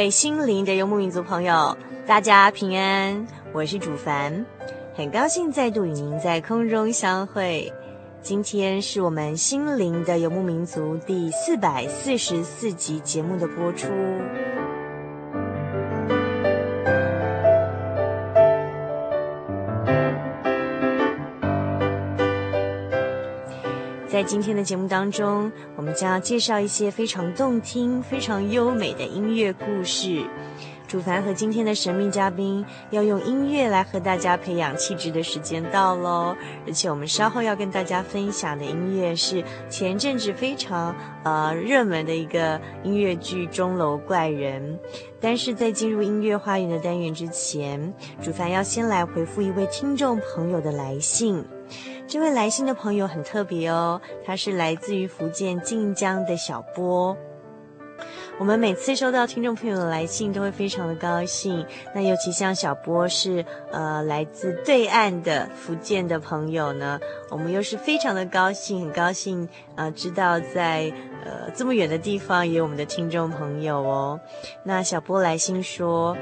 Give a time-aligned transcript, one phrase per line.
[0.00, 4.46] 为心灵的游牧民族朋友，大家平安，我是主凡，
[4.94, 7.70] 很高兴再度与您在空中相会。
[8.22, 13.88] 今天是我们心灵的游牧民族第四百四十四集节目的播出。
[24.20, 30.22] 在今天的节目当中，我们将要介绍一些非常动听、非常优美的音乐故事。
[30.86, 44.62] 主凡和今天的神秘嘉宾要用音乐来和大家培养气质的时间到喽，而且我们稍后要跟大家分享的音乐是前阵子非常呃热门的一个音乐剧《钟楼怪人》。
[45.18, 47.90] 但是在进入音乐花园的单元之前，
[48.20, 51.42] 主凡要先来回复一位听众朋友的来信。
[52.10, 57.16] 这位来信的朋友很特别哦，他是来自于福建晋江的小波。
[58.36, 61.64] 我们每次收到听众朋友的来信，都会非常的高兴。
[61.94, 66.98] 那尤其像小波是呃来自对岸的福建的朋友呢，
[67.30, 70.92] 我们又是非常的高兴，很高兴呃知道在
[71.24, 74.18] 呃这么远的地方也有我们的听众朋友哦。
[74.64, 76.16] 那小波来信说：“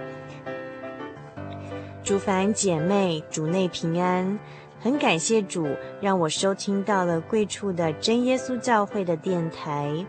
[2.05, 4.39] 主凡姐妹，主内平安。”
[4.81, 5.67] 很感谢主，
[6.01, 10.07] 让我收听到了贵处的真耶稣教会的电台。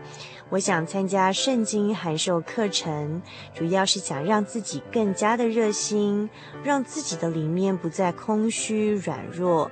[0.48, 3.20] 我想参加圣经函授课程，
[3.52, 6.30] 主要是想让自己更加的热心，
[6.62, 9.70] 让自己的里面不再空虚软弱。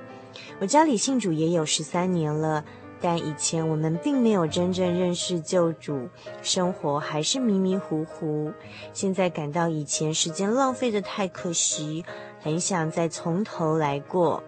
[0.59, 2.63] 我家里信主也有十三年了，
[3.01, 6.09] 但以前我们并没有真正认识救主，
[6.41, 8.51] 生活还是迷迷糊糊。
[8.93, 12.03] 现在感到以前时间浪费的太可惜，
[12.41, 14.43] 很想再从头来过。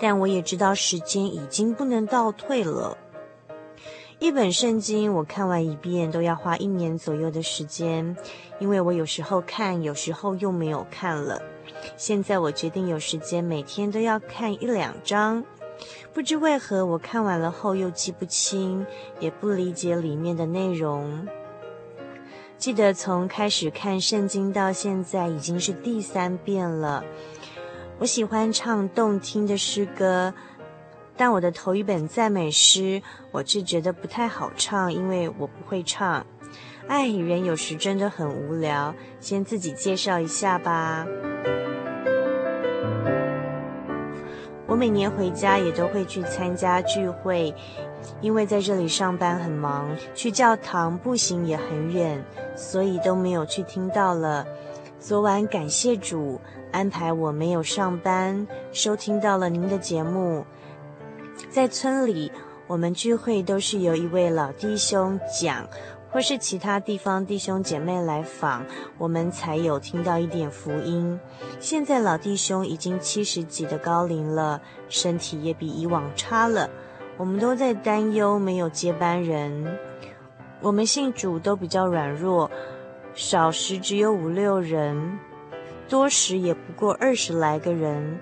[0.00, 2.96] 但我也知道时间已经不能倒退了。
[4.18, 8.16] 一本圣经我看完一遍都要花一年左右的时间，
[8.58, 11.40] 因为我有时候看，有时候又没有看了。
[11.96, 15.44] 现在我决定有时间每天都要看一两章。
[16.14, 18.86] 不知为何我看完了后又记不清，
[19.20, 21.28] 也不理解里面的内容。
[22.56, 27.04] 记得从开始看圣经到现在已经是第三遍了。
[27.98, 30.34] 我喜欢唱动听的诗歌，
[31.16, 36.24] 但我的头一本赞美诗，我是觉得不太好唱，因为我不会唱。
[36.88, 41.06] 哎，人有时真的很无聊，先自己介绍一下吧。
[44.66, 47.54] 我每年回家也都会去参加聚会，
[48.20, 52.22] 因为在这里上班很忙，去教堂步行也很远，
[52.54, 54.46] 所以都没有去听到了。
[55.00, 56.38] 昨晚感谢主。
[56.72, 60.44] 安排我没有上班，收听到了您的节目。
[61.48, 62.30] 在村里，
[62.66, 65.66] 我们聚会都是由一位老弟兄讲，
[66.10, 68.64] 或是其他地方弟兄姐妹来访，
[68.98, 71.18] 我们才有听到一点福音。
[71.60, 76.68] 现在老弟兄已经七十几的高龄了，身体也比以往差了，
[77.16, 79.78] 我们都在担忧没有接班人。
[80.62, 82.50] 我们信主都比较软弱，
[83.14, 85.18] 少时只有五六人。
[85.88, 88.18] 多时也不过二十来个人，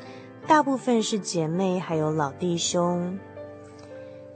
[0.47, 3.19] 大部分是姐妹，还有老弟兄。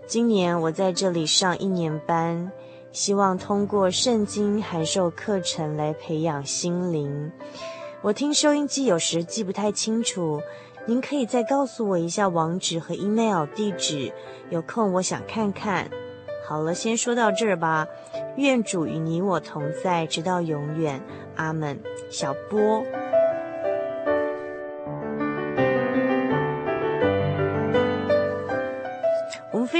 [0.06, 2.50] 今年我在这里上一年班，
[2.90, 7.30] 希望通过圣经函授课程来培养心灵。
[8.00, 10.40] 我听收音机有时记不太清楚，
[10.86, 14.10] 您可以再告诉我一下网址和 email 地址，
[14.48, 15.90] 有空我想看看。
[16.46, 17.86] 好了，先说到这儿吧。
[18.38, 21.02] 愿主与你我同在，直到永远。
[21.36, 21.78] 阿门。
[22.08, 22.82] 小波。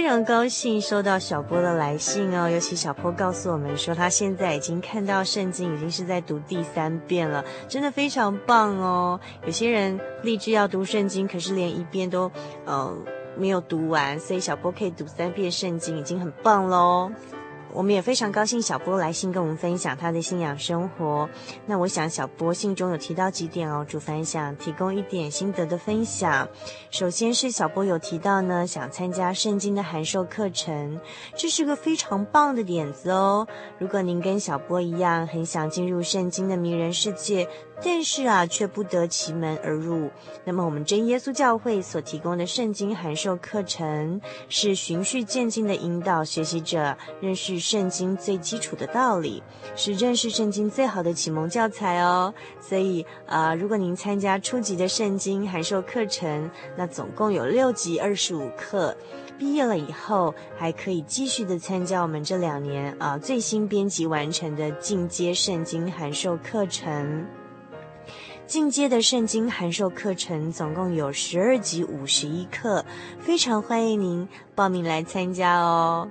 [0.09, 9.21] 非常高兴收到小波的来信哦，尤其小波告诉我们说，他现在已经看到圣经，已经是在读第三遍了，真的非常棒哦。
[9.45, 12.33] 有些人立志要读圣经，可是连一遍都
[12.65, 12.91] 呃
[13.37, 17.13] 没有读完，所以小波可以读三遍圣经，已经很棒喽。
[17.73, 21.29] 我们也非常高兴小波来信跟我们分享他的信仰生活。
[21.67, 26.49] 那我想小波信中有提到几点哦，主凡想提供一点心得的分享。
[26.91, 30.99] 首先是小波有提到呢，想参加圣经的函授课程，
[31.37, 33.47] 这是个非常棒的点子哦。
[33.79, 37.49] 如果您跟小波一样，很想进入圣经的迷人世界，
[37.83, 40.11] 但是啊，却不得其门而入。
[40.45, 49.43] 那么，我们真耶稣教会所提供的圣经函授课程，是循序渐进的引导学习者认识圣经最基础的道理，
[49.77, 52.35] 是认识圣经最好的启蒙教材哦。
[52.61, 58.97] 所以，啊、如果您参加初级的圣经函授课程，那总共有六级二十五课。
[59.39, 67.25] 毕业了以后，还可以继续的参加我们这两年啊、最新编辑完成的进阶圣经函授课程。
[68.49, 72.83] 进阶的圣经函授课程总共有十二集五十一课，
[73.21, 76.09] 非常欢迎您报名来参加哦。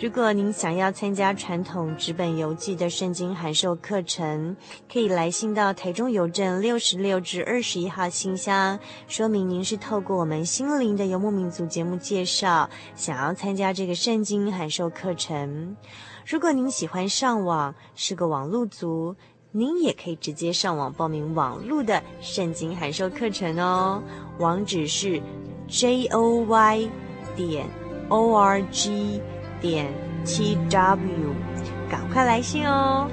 [0.00, 4.56] 如果您想要参加传统纸本邮寄的圣经函授课程，
[4.90, 15.76] 可以来信到台中邮政六十六至二十一号信箱，说明您是透过我们心灵的游牧民族节目介绍，想要参加这个圣经函授课程。
[16.24, 19.14] 如果您喜欢上网，是个网路族。
[19.50, 24.02] 您也可以直接上网报名网络的圣经函授课程哦，
[24.38, 25.22] 网址是
[25.66, 26.88] j o y
[27.34, 27.66] 点
[28.10, 29.20] o r g
[29.60, 29.90] 点
[30.26, 31.34] t w，
[31.90, 33.08] 赶快来信哦。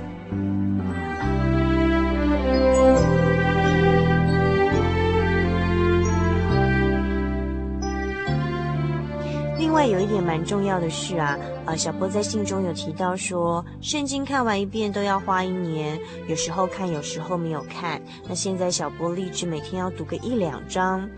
[9.66, 11.36] 另外有一点蛮重要的是啊，
[11.66, 18.00] 呃，小波在信中有提到说，圣经看完一遍都要花一年，有时候看，有时候没有看。
[18.30, 21.10] 那现在小波立志每天要读个一两章。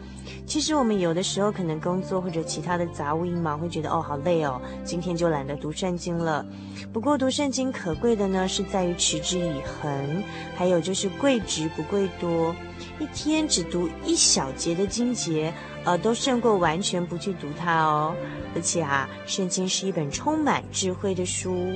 [0.45, 6.45] 其实我们有的时候可能工作或者其他的杂物一忙，会觉得哦好累哦，今天就懒得读圣经了。
[6.93, 10.23] 不过读圣经可贵的呢，是在于持之以恒，
[10.55, 12.55] 还有就是贵值不贵多。
[12.97, 15.53] 一天只读一小节的经节，
[15.87, 18.13] 呃，都胜过完全不去读它哦。
[18.53, 21.71] 而且啊，圣经是一本充满智慧的书，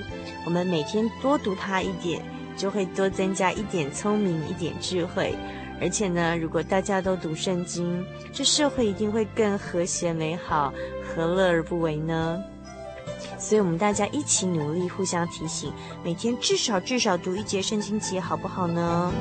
[0.46, 2.22] 我们每天多读它一点，
[2.58, 5.34] 就会多增加一点聪明，一点智慧。
[5.80, 10.74] 而且呢，如果大家都读圣经，这社会一定会更和谐美好，
[11.08, 12.38] 何乐而不为呢？
[13.40, 15.72] 所以，我们大家一起努力，互相提醒，
[16.04, 19.13] 每天至少至少读一节圣经节，好不好呢？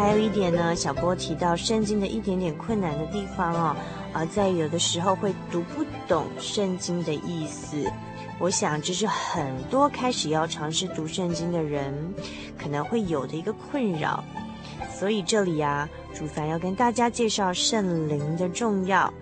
[0.00, 3.76] 还有一点呢，小波提到圣经的一点点困难的地方哦，
[4.14, 7.84] 而在有的时候会读不懂圣经的意思。
[8.38, 11.92] 我想这是很多开始要尝试读圣经的人
[12.58, 14.24] 可能会有的一个困扰，
[14.90, 19.12] 所以这里啊，主凡要跟大家介绍圣灵的重要。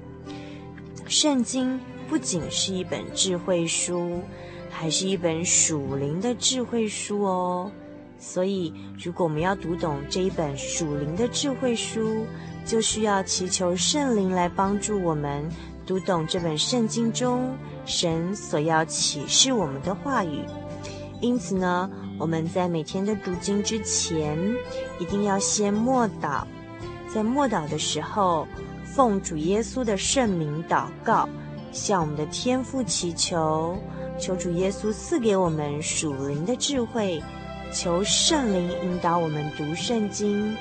[1.09, 4.21] 圣经不仅是一本智慧书，
[4.71, 7.73] 还是一本属灵的智慧书哦。
[8.19, 8.73] 所以，
[9.03, 12.27] 如果我们要读懂这一本属灵的智慧书，
[12.65, 15.49] 就需要祈求圣灵来帮助我们
[15.87, 17.57] 读懂这本圣经中。
[17.87, 20.45] 神所要启示我们的话语，
[21.23, 24.39] 因此呢，我们在每天的读经之前，
[24.99, 26.45] 一定要先默祷，
[27.11, 28.47] 在默祷的时候，
[28.85, 31.27] 奉主耶稣的圣名祷告，
[31.73, 33.79] 向我们的天父祈求，
[34.19, 37.23] 求主耶稣赐给我们属灵的智慧，
[37.73, 40.57] 求圣灵引导我们读圣经，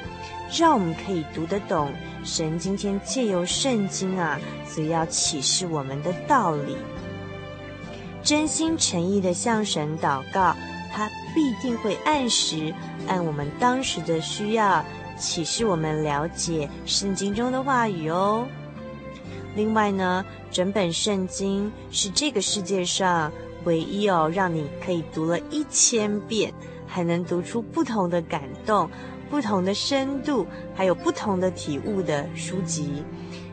[0.57, 1.91] 让我们可以读得懂
[2.23, 6.75] 神今天借由圣经啊，所要启示我们的道理。
[8.21, 10.53] 真心诚意的向神祷告，
[10.91, 12.73] 他必定会按时
[13.07, 14.83] 按我们当时的需要
[15.17, 18.45] 启示我们了解圣经中的话语哦。
[19.55, 23.31] 另外呢，整本圣经是这个世界上
[23.63, 26.53] 唯一哦，让你可以读了一千遍
[26.87, 28.89] 还能读出不同的感动、
[29.29, 33.03] 不同的深度，还有不同的体悟的书籍。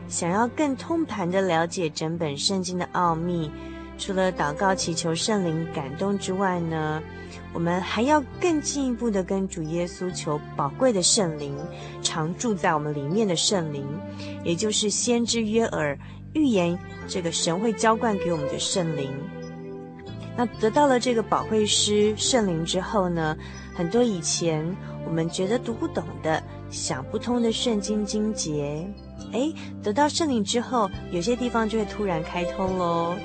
[0.07, 3.51] 想要更通盘的了解整本圣经的奥秘。
[3.97, 7.01] 除了祷告祈求圣灵感动之外呢，
[7.53, 11.57] 我们还要更进一步的跟主耶稣求宝贵的圣灵，
[12.01, 13.87] 常住在我们里面的圣灵，
[14.43, 15.97] 也就是先知约珥
[16.33, 16.77] 预言
[17.07, 19.09] 这个神会浇灌给我们的圣灵。
[20.37, 23.37] 那得到了这个保惠师圣灵之后呢，
[23.73, 24.65] 很多以前
[25.05, 28.85] 我们觉得读不懂的、想不通的圣经经节，
[29.31, 29.51] 哎，
[29.81, 33.15] 得到圣灵之后，有些地方就会突然开通喽。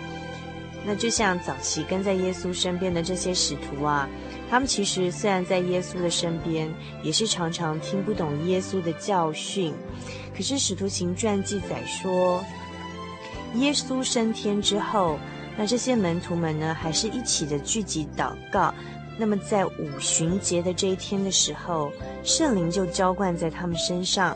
[0.87, 4.09] 那就像早期跟在耶稣身边的这些使徒啊，
[4.49, 9.75] 他们其实虽然在耶稣的身边，也是常常听不懂耶稣的教训。
[10.35, 12.43] 可是《使徒行传》记载说，
[13.57, 15.19] 耶稣升天之后，
[15.61, 18.73] 那这些门徒们呢，还是一起的聚集祷告。
[19.19, 21.93] 那么在五旬节的这一天的时候，
[22.25, 24.35] 圣灵就浇灌在他们身上。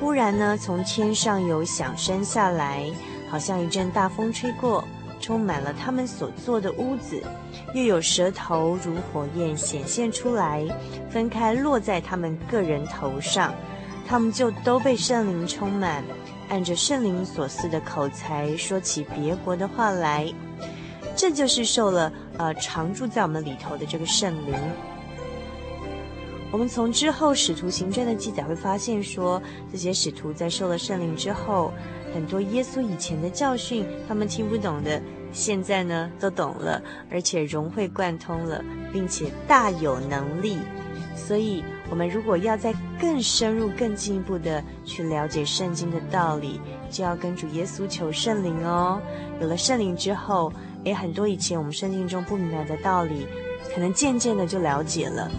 [0.00, 2.84] 忽然呢，从天上有响声下来，
[3.30, 4.82] 好像一阵大风吹过。
[5.20, 7.22] 充满了他们所坐的屋子，
[7.72, 10.66] 又有舌头如火焰显现出来，
[11.10, 13.54] 分开落在他们个人头上，
[14.04, 16.02] 他们就都被圣灵充满，
[16.50, 20.30] 按着圣灵所赐的口才说起别国的话来。
[21.16, 24.54] 这就是受了呃常住在我们里头的这个圣灵。
[26.52, 29.40] 我们从之后使徒行传的记载会发现说，
[29.72, 31.72] 这些使徒在受了圣灵之后。
[32.12, 40.58] 很多耶稣以前的教训，他们听不懂的，现在呢都懂了，而且融会贯通了，并且大有能力。
[41.26, 46.60] 所以，我们如果要再更深入、更进一步的去了解圣经的道理，
[46.90, 49.00] 就要跟主耶稣求圣灵哦。
[49.40, 50.52] 有了圣灵之后，
[50.84, 53.26] 诶，很多以前我们圣经中不明白的道理，
[53.72, 55.30] 可能渐渐的就了解了。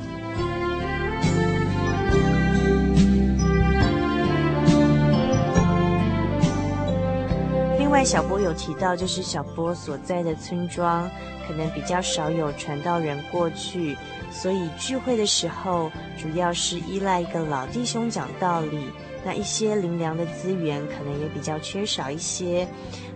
[7.91, 11.11] 另外，小波有提到，就是小波所在的村庄
[11.45, 13.97] 可能比较少有传道人过去，
[14.31, 18.79] 所以聚会的时候主要是依赖一个老弟兄讲道理。
[19.25, 22.65] 那一些灵粮的资源可能也比较缺少一些。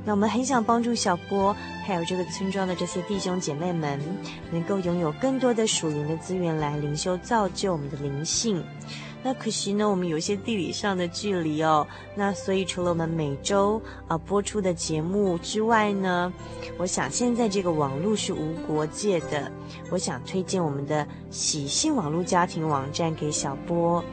[0.04, 1.56] 那我们很想帮助小波，
[1.86, 3.98] 还有这个村庄的这些弟兄姐妹们，
[4.52, 8.62] 能够拥有更多的属灵的资源来灵修造就我们的灵性。
[9.28, 11.88] 那可惜呢，我们有一些地理上的距离哦。
[12.14, 16.32] 那所以除了我们每周啊播出的节目之外呢，
[16.78, 19.52] 我想现在这个网络是无国界的。
[19.90, 24.04] 我想推荐我们的喜信网络家庭网站给小波，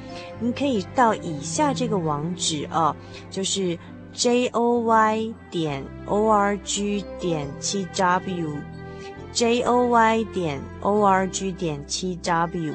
[0.41, 2.97] 你可以到以下这个网址哦，
[3.31, 3.79] 就是
[4.15, 11.53] j o y 点 o r g 点七 w，j o y 点 o r g
[11.53, 12.75] 点七 w。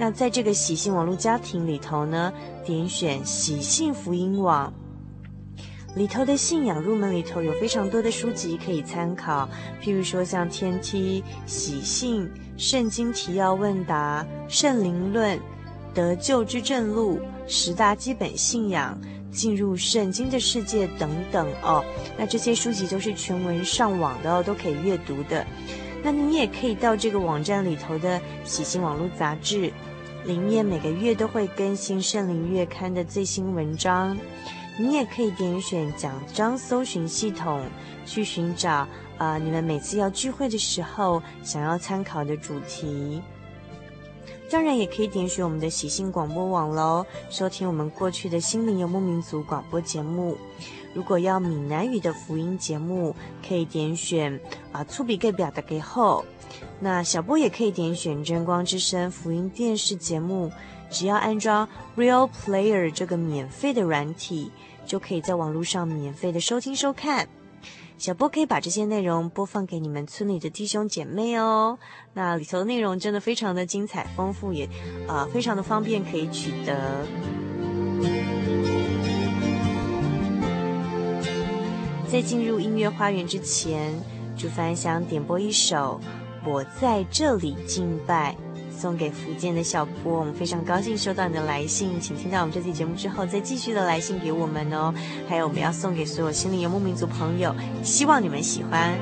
[0.00, 2.32] 那在这个喜信网络家庭里头呢，
[2.64, 4.72] 点选喜信福音网
[5.94, 9.46] 里头的信仰入门里头有非常多的书籍可以参考，
[9.82, 12.26] 譬如说像天梯、喜信、
[12.56, 15.38] 圣经提要问答、圣灵论、
[15.92, 18.98] 得救之正路、十大基本信仰、
[19.30, 21.84] 进入圣经的世界等等哦。
[22.16, 25.46] 那这些书籍都是全文上网的哦，都可以阅读的。
[26.02, 29.70] 那你也可以到这个网站里头的喜信网络杂志。
[30.24, 34.16] 里面每个月都会更新《圣灵月刊》的最新文章，
[34.78, 37.62] 你也可以点选奖章搜寻系统
[38.04, 38.86] 去寻找
[39.18, 43.20] 啊、你们每次要聚会的时候想要参考的主题。
[44.50, 50.36] 当然，也可以点选我们的喜信广播网喽，收听我们过去的心灵游牧民族广播节目。
[50.92, 53.14] 如果要闽南语的福音节目，
[53.46, 54.40] 可以点选
[54.72, 56.24] 啊，粗笔给表的给后。
[56.80, 60.50] 那小波也可以点选真光之声福音电视节目，
[60.90, 64.50] 只要安装 Real Player 这个免费的软体，
[64.86, 67.28] 就可以在网络上免费的收听收看。
[67.98, 71.78] 小波可以把这些内容播放给你们村里的弟兄姐妹哦。
[72.14, 74.66] 那里头的内容真的非常的精彩丰富，也
[75.06, 77.04] 啊、非常的方便可以取得。
[82.10, 83.92] 在进入音乐花园之前，
[84.34, 86.00] 主凡想点播一首。
[86.50, 88.34] 我在这里敬拜，
[88.76, 90.18] 送给福建的小波。
[90.18, 94.92] 我们非常高兴收到你的来信，请听到我们这期节目之后再继续的来信给我们哦。
[95.28, 97.54] 还有我们要送给所有心灵游牧民族朋友，
[97.84, 98.92] 希望你们喜欢。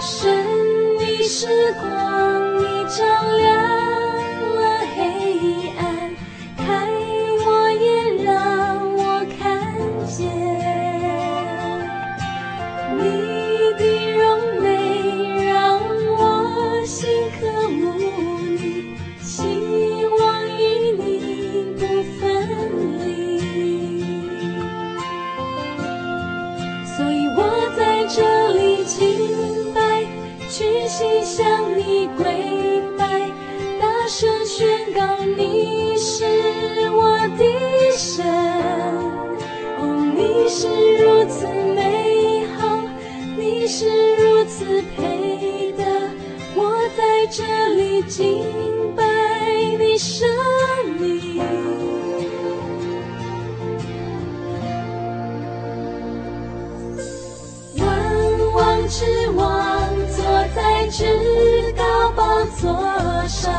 [0.00, 0.44] 神
[0.98, 3.04] 的时光，你照
[3.36, 3.73] 亮。
[48.16, 49.02] 敬拜
[49.76, 50.24] 你生
[51.00, 51.42] 命。
[57.76, 62.70] 万王之王坐在至高宝座
[63.26, 63.52] 上，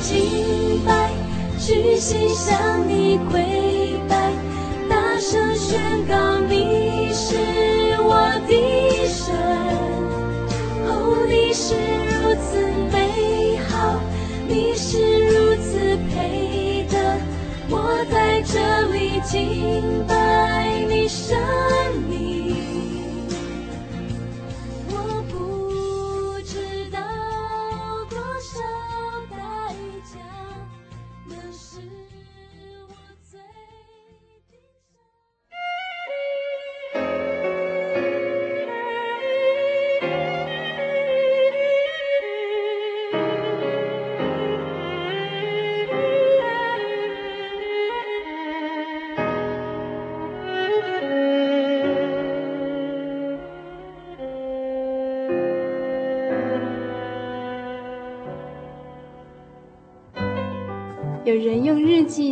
[0.00, 1.10] 敬拜，
[1.58, 3.40] 屈膝向你跪
[4.08, 4.32] 拜，
[4.88, 6.65] 大声宣告你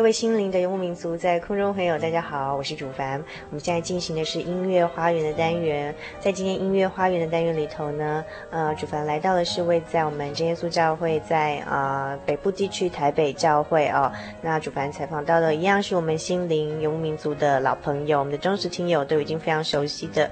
[0.00, 3.22] 各位心灵的游牧民族，在空中朋友，大家好，我是主凡。
[3.50, 14.10] 我们现在进行的是音乐花园的单元，在今天音乐花园的单元里头呢，呃，主凡来到的是位在我们真耶稣教会在啊、呃、北部地区台北教会哦。
[14.40, 20.30] 那主凡采访到的一样是我们心灵游牧民族的老朋友，我们的忠实听友都已经非常熟悉的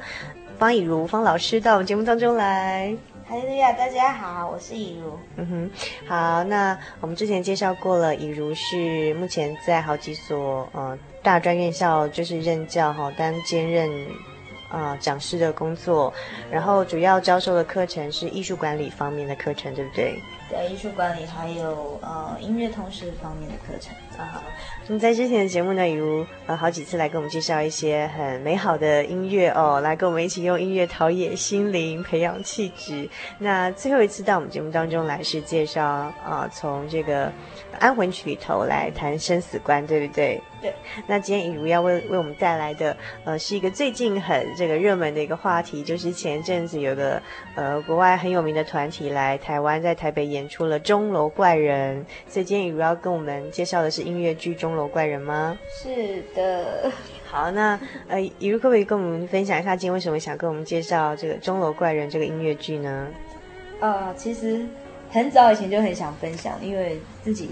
[0.58, 2.96] 方以如方老师到我们节目当中来。
[3.28, 5.18] 哈利路亚，大家好，我是以如。
[5.36, 5.70] 嗯哼，
[6.08, 13.86] 好，那我们之前介绍过了，以如是目前在好几所呃大专院校就是任教哈，担兼任
[14.70, 16.10] 啊、呃、讲师的工作，
[16.50, 20.18] 然后主要教授的课程是艺术管理方面的课程，对不对？
[20.48, 24.42] 对，艺术管理还有呃音乐通识方面的课程啊。
[24.86, 33.08] 那么在之前的节目呢，雨如呃好几次来跟我们介绍一些很美好的音乐哦，来跟我们一起用音乐陶冶心灵，培养气质。
[33.38, 37.30] 那最后一次到我们节目当中来是介绍啊、呃，从这个
[37.78, 40.40] 安魂曲里头来谈生死观，对不对？
[40.60, 40.74] 对。
[41.06, 47.20] 那今天以如要为为我们带来的呃是一个最近很这个热门的一个话题，就是前阵子有个
[47.54, 55.58] 呃国外很有名的团体来台湾，在台北演出了《钟楼怪人》，所以今天以如要跟我们介绍的是音乐剧《钟楼怪人》吗？
[55.70, 56.90] 是的。
[57.30, 63.08] 好，那呃，以如可不可以跟我们分享一下，今天为什么想跟我们介绍这个《钟楼怪人》这个音乐剧呢？
[63.80, 64.66] 呃，其实
[65.10, 67.50] 很早以前就很想分享，因为自己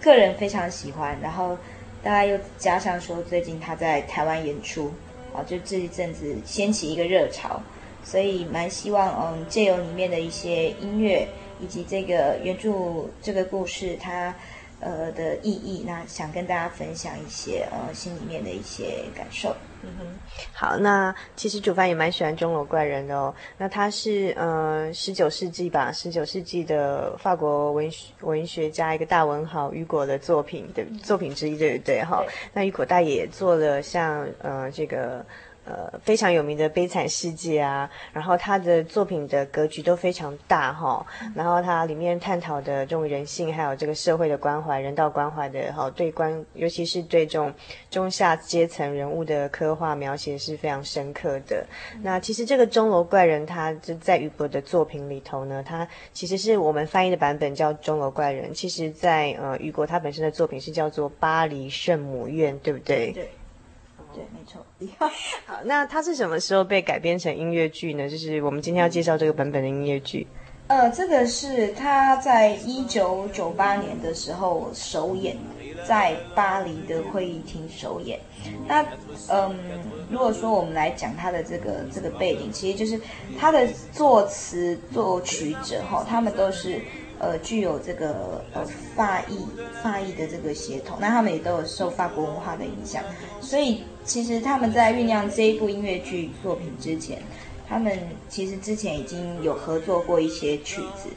[0.00, 1.58] 个人非常喜欢，然后
[2.00, 4.92] 大概又加上说最近他在台湾演出，
[5.34, 7.60] 啊，就这一阵子掀起一个热潮，
[8.04, 11.26] 所以蛮希望嗯借由里面的一些音乐
[11.60, 12.70] 以及这个原著
[13.20, 14.32] 这个故事它
[14.80, 19.54] 呃的意义，那想跟大家分享一些呃心里面的一些感受。
[19.82, 20.06] 嗯哼，
[20.52, 23.32] 好，那其实主凡也蛮喜欢钟楼怪人的哦。
[23.56, 32.02] 那他是呃十九世纪吧，十九世纪的法国文学文学家一个大文豪雨果的作品的作品之一，对不对？
[32.02, 35.24] 哈，那雨果大爷也做了像呃这个。
[35.68, 41.04] 呃，非常有名的《悲惨世界》啊，然后他的作品的格局都非常大哈，
[41.34, 47.52] 然后他里面探讨的这种人性，还有这个社会的关怀、人道关怀的哈，对关，尤其是对这种
[47.90, 51.66] 中下阶层人物的刻画描写是非常深刻的。
[52.02, 63.12] 那其实这个钟楼怪人，他就在雨果的作品里头呢，他其实是我们翻译的版本叫钟楼怪人，其实在呃雨果他本身的作品是叫做巴黎圣母院，对不对？
[63.12, 63.28] 对。
[64.18, 65.08] 对，没错。
[65.46, 68.08] 好，那它是什么时候被改编成音乐剧呢？
[68.08, 70.26] 就是我们今天要介绍这个版本的音乐剧。
[70.66, 75.36] 呃，这个是他在一九九八年的时候首演，
[75.86, 78.18] 在巴黎的会议厅首演。
[78.66, 78.84] 那
[79.30, 79.56] 嗯，
[80.10, 83.00] 如果说我们来讲他的这个这个背景，其实就是
[83.38, 86.82] 他的作词作曲者哈，他们都是
[87.18, 89.46] 呃具有这个呃法裔
[89.82, 93.02] 法裔的这个血统，那他们也都有受法国文化的影响，
[93.40, 97.18] 所以其实他们在酝酿这一部音乐剧作品之前。
[97.70, 97.98] 他们
[98.30, 101.10] 其实之前已经有合作过一些曲子，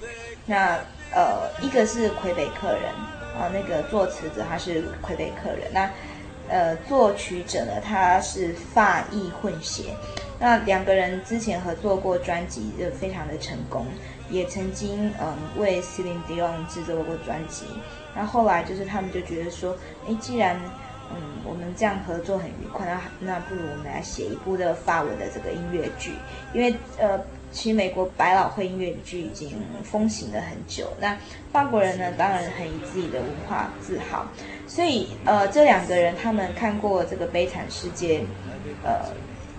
[0.45, 0.77] 那
[1.13, 2.91] 呃，一个是魁北克人
[3.39, 5.89] 啊，那个作词者他是魁北克人，那
[6.49, 9.95] 呃，作曲者呢他是法裔混血，
[10.41, 13.85] 那两个人之前合作过专辑，就非常的成功，
[14.31, 17.65] 也曾经嗯为 Celine Dion 制作过专辑，
[18.15, 20.59] 那后来就是他们就觉得说，哎，既然
[21.13, 26.13] 嗯，我们这样合作很愉快，那那不如我们来写一部的法文的这个音乐剧，
[26.53, 27.19] 因为呃，
[27.51, 31.17] 其实美国百老汇音乐剧已经风行了很久，那
[31.51, 34.25] 法国人呢，当然很以自己的文化自豪，
[34.65, 38.19] 所以呃，这两个人他们看过这个《悲惨世界》，
[38.81, 39.13] 呃，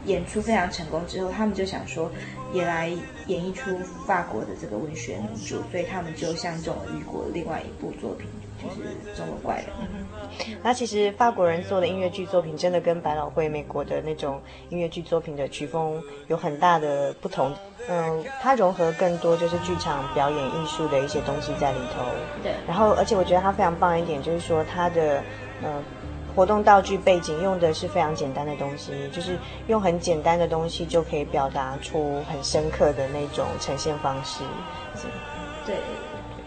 [0.04, 2.10] 演出非常成功之后，他们就想说，
[2.52, 2.88] 也来
[3.26, 8.28] 演一出法国的这个文学名著，所以他们就相中了雨果另外一部作品。
[8.62, 9.64] 就是钟楼怪人。
[9.80, 17.52] 嗯，那其实法国人做的音乐剧作品，真的跟百老汇美国的那种音乐剧作品的曲风有很大的不同。
[17.88, 22.04] 嗯，它融合更多就是剧场表演艺术的一些东西在里头。
[22.40, 22.52] 对。
[22.64, 25.20] 然后，而且我觉得它非常棒一点，就是说它的
[25.64, 25.82] 嗯
[26.35, 34.45] 活动道具背景用的是非常简单的东西，就是用很简单的东西就可以表达出很深刻的那种呈现方式。
[35.66, 35.77] 对。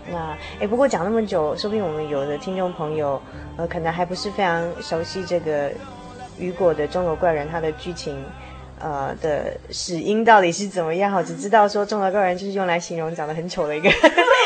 [0.07, 3.19] 那哎，不过讲那么久，说不定我们有的听众朋友，
[3.57, 5.71] 呃，可能还不是非常熟悉这个
[6.37, 8.23] 雨果的《中国怪人》它的剧情，
[8.85, 11.11] 呃的始因到底是怎么样？
[11.11, 13.89] 哈，只知道说《钟楼怪人》就是用来形容长得很丑的一个，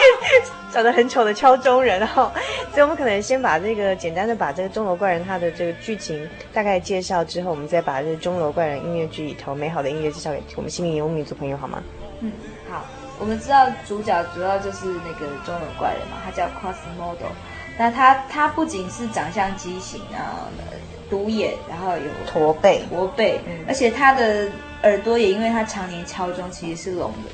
[0.72, 2.32] 长得很丑的敲钟人哈。
[2.72, 11.84] 所以我们可能先把这个简单的把这个《钟楼怪人》他的这个剧情大概介绍之后，我们再把这个《钟楼怪人》音乐剧里头美好的音乐介绍给我们心灵游牧民族朋友，好吗？
[12.22, 12.32] 嗯，
[12.72, 12.86] 好。
[13.20, 17.28] 我们知道主角主要就是那个钟楼怪人嘛，他叫 Quasimodo。
[17.78, 20.48] 那他他不仅是长相畸形啊，
[21.10, 24.48] 独眼，然后有驼背，驼背，嗯、而且他的
[24.84, 27.30] 耳朵也因为他常年敲钟其实是聋的，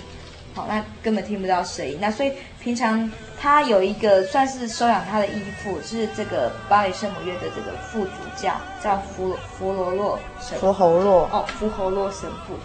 [0.53, 1.97] 好，那根本听不到声音。
[1.99, 10.67] 那所以平常他有一个算是收养他的义父，是这个巴黎圣母院的这个副主教，叫弗弗罗洛神父。
[10.67, 12.55] 弗侯洛哦，弗侯洛神父。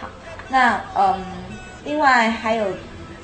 [0.00, 0.08] 好，
[0.48, 1.22] 那嗯。
[1.84, 2.66] 另外还有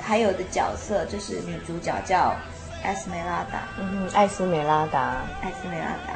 [0.01, 2.33] 还有的角色就是女主角叫
[2.81, 6.15] 艾斯梅拉达，嗯，艾斯梅拉达，艾斯梅拉达，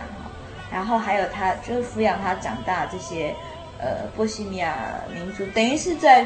[0.71, 3.33] 然后还有他就是抚养他长大这些
[3.79, 4.75] 呃波西米亚
[5.13, 6.25] 民族，等于是在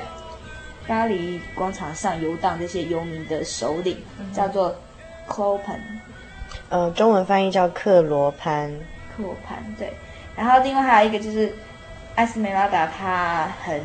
[0.88, 4.76] 巴黎广场上游荡这些游民的首领，嗯、叫做
[5.28, 5.80] 克罗潘，
[6.70, 8.70] 呃，中文翻译叫克罗潘，
[9.16, 9.92] 克罗潘对，
[10.36, 11.54] 然后另外还有一个就是
[12.16, 13.82] 艾斯梅拉达，他很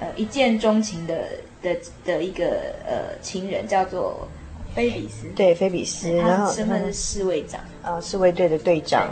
[0.00, 1.24] 呃一见钟情的。
[1.62, 1.76] 的
[2.06, 4.26] 的一个呃情人叫做
[4.74, 9.08] 菲比斯，对，菲比斯，然后身份是侍卫长，啊，侍卫队的队长，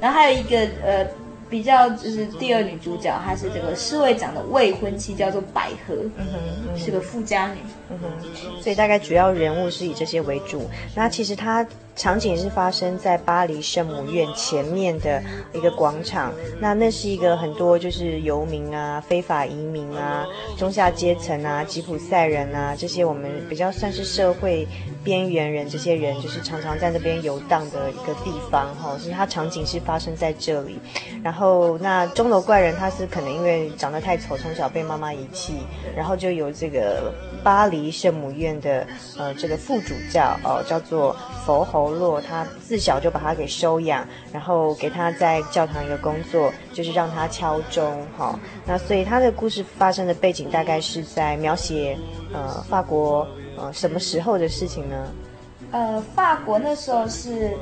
[0.00, 1.06] 然后还有一个呃。
[1.52, 7.58] 比较就是第二女主角，她是这个侍卫长的未婚妻，叫做百合，嗯哼，嗯，是个富家女，
[7.90, 10.66] 嗯哼，所以大概主要人物是以这些为主。
[10.94, 11.62] 那其实它
[11.94, 20.26] 场景是发生在巴黎圣母院前面的一个广场，那那是一个很多就是游民啊、非法移民啊、
[20.56, 24.66] 中下阶层啊、吉普赛人啊这些我们比较算是社会
[25.04, 30.78] 边缘人，这些人就是常常在那边游荡的一个地方哈，所以它场景是发生在这里，
[31.22, 31.78] 然后。
[31.82, 35.54] 那钟楼怪人他是可能因为长得太丑，从小被妈妈遗弃，
[35.96, 38.86] 然后就由这个巴黎圣母院的
[39.18, 48.38] 呃这个副主教哦、叫做佛侯洛，他自小就把他给收养，然后给他在教堂一个工作，就是让他敲钟哈、哦。
[48.66, 51.98] 那所以他的故事发生的背景大概是在描写
[52.32, 53.26] 呃法国
[53.56, 55.08] 呃什么时候的事情呢？
[55.70, 57.56] 呃，法国那时候是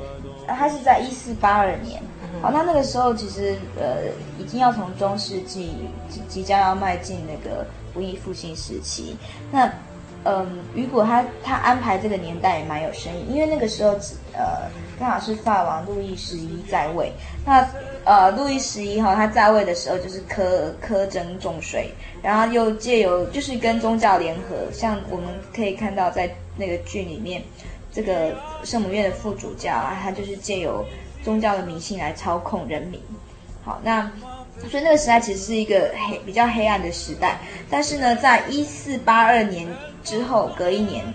[0.45, 2.01] 他是在一四八二年。
[2.41, 4.05] 好，那那个时候其实呃，
[4.39, 5.73] 已经要从中世纪
[6.09, 9.15] 即即将要迈进那个文艺复兴时期。
[9.51, 9.71] 那
[10.23, 13.91] 嗯、雨果他他安排这个年代也蛮有深意，因为那个时候
[14.33, 17.11] 呃刚好是法王路易十一在位。
[17.45, 17.67] 那
[18.03, 27.41] 呃，路易十一哈他在位的时候就是苛苛征重税，然后又借由就是跟宗教联合，像我们可以看到在那个剧里面，
[27.91, 30.85] 这个圣母院的副主教啊，他就是借由。
[31.23, 32.99] 宗教的迷信来操控人民，
[33.63, 34.11] 好，那
[34.67, 37.37] 所以那个时代其实是一个黑比较黑暗的时代。
[37.69, 39.67] 但是呢，在一四八二年
[40.03, 41.05] 之后隔一年，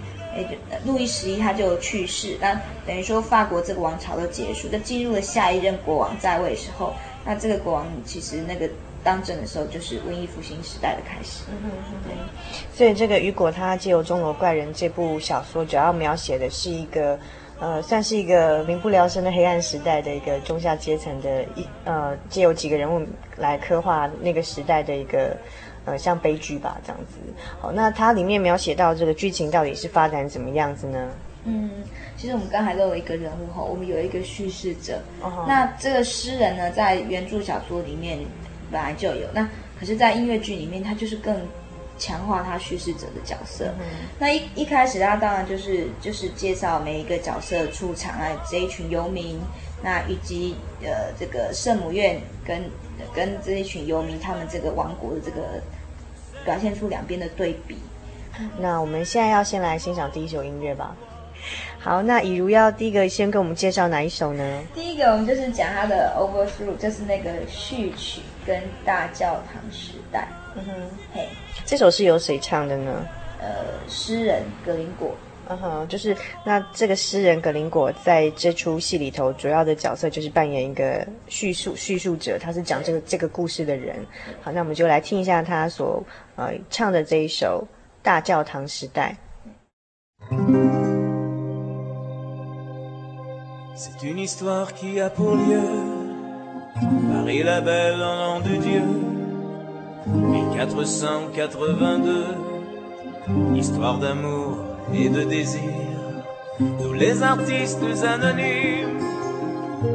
[0.84, 6.92] 路易十一他就去世，那等于说法国这个王朝都结束，就进入了下一任国王在位的时候，
[7.24, 8.68] 那这个国王其实那个
[9.02, 11.44] 当政的时候就是文艺复兴时代的开始。
[11.48, 17.18] 嗯哼嗯哼，对，所以这个雨果他借由《钟楼怪人》这部小说，主要描写的是一个。
[17.58, 23.02] 呃，算是一个民不聊生的黑暗时代的一个中下阶层的一呃，借由几个人物
[23.38, 25.34] 来刻画那个时代的一个
[25.86, 27.16] 呃，像悲剧吧这样子。
[27.58, 31.08] 好，那它里面描写到这个剧情到底是发展怎么样子呢？
[31.44, 31.70] 嗯，
[32.18, 35.00] 其实我们刚才都有一个人物哈，我们有一个叙事者。
[35.22, 35.46] 哦。
[35.48, 38.18] 那这个诗人呢，在原著小说里面
[38.70, 39.48] 本来就有，那
[39.80, 41.34] 可是，在音乐剧里面，他就是更。
[41.98, 43.72] 强化他叙事者的角色。
[43.78, 43.86] 嗯、
[44.18, 49.40] 那一一开始，他当然就是就是介绍每一个角色出场啊，这一群游民，
[49.82, 52.62] 那以及呃这个圣母院跟
[53.14, 55.58] 跟这一群游民他们这个王国的这个
[56.46, 57.76] 表现出两边的对比。
[58.58, 60.96] 那我们现在要先来欣赏第一首音乐吧。
[61.78, 64.62] 好，那以如要第一个先跟我们介绍哪一首呢？
[64.74, 70.28] 第一个我们就是讲他的 Overthrow，就是那个序曲跟大教堂时代。
[70.56, 70.72] 嗯哼，
[71.14, 71.28] 嘿。
[71.64, 73.06] 这首是由谁唱的呢？
[73.40, 73.48] 呃，
[73.88, 75.14] 诗人格林果。
[75.48, 83.96] 嗯哼，就是那这个诗人葛林果在这出戏里头主要的角色就是扮演一个叙述叙述者，他是讲这个这个故事的人。
[84.42, 86.02] 好，那我们就来听一下他所
[86.34, 87.64] 呃唱的这一首
[88.02, 89.16] 《大教堂时代》。
[103.56, 105.62] Histoire d'amour et de désir,
[106.60, 109.00] nous les artistes anonymes,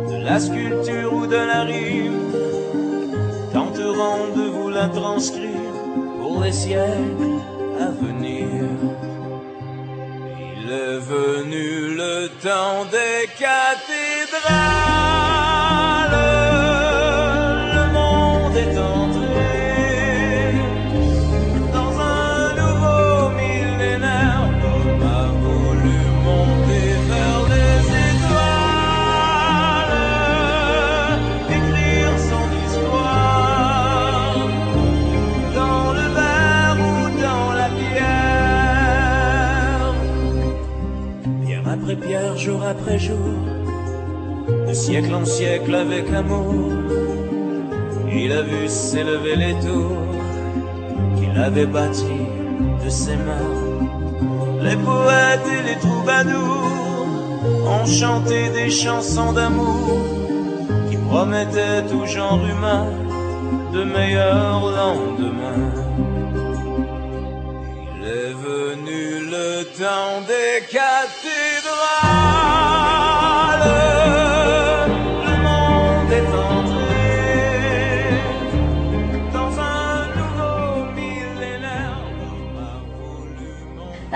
[0.10, 2.32] de la sculpture ou de la rime,
[3.54, 5.74] tenterons de vous la transcrire
[6.20, 7.40] pour les siècles
[7.80, 8.48] à venir.
[10.58, 14.82] Il est venu le temps des cathédrales.
[44.68, 46.72] De siècle en siècle avec amour.
[48.14, 50.12] Il a vu s'élever les tours
[51.18, 52.28] qu'il avait bâties
[52.84, 53.54] de ses mains.
[54.62, 56.72] Les poètes et les troubadours
[57.68, 59.98] ont chanté des chansons d'amour
[60.90, 62.86] qui promettaient tout genre humain
[63.74, 65.72] de meilleurs lendemains.
[67.96, 72.41] Il est venu le temps des cathédrales.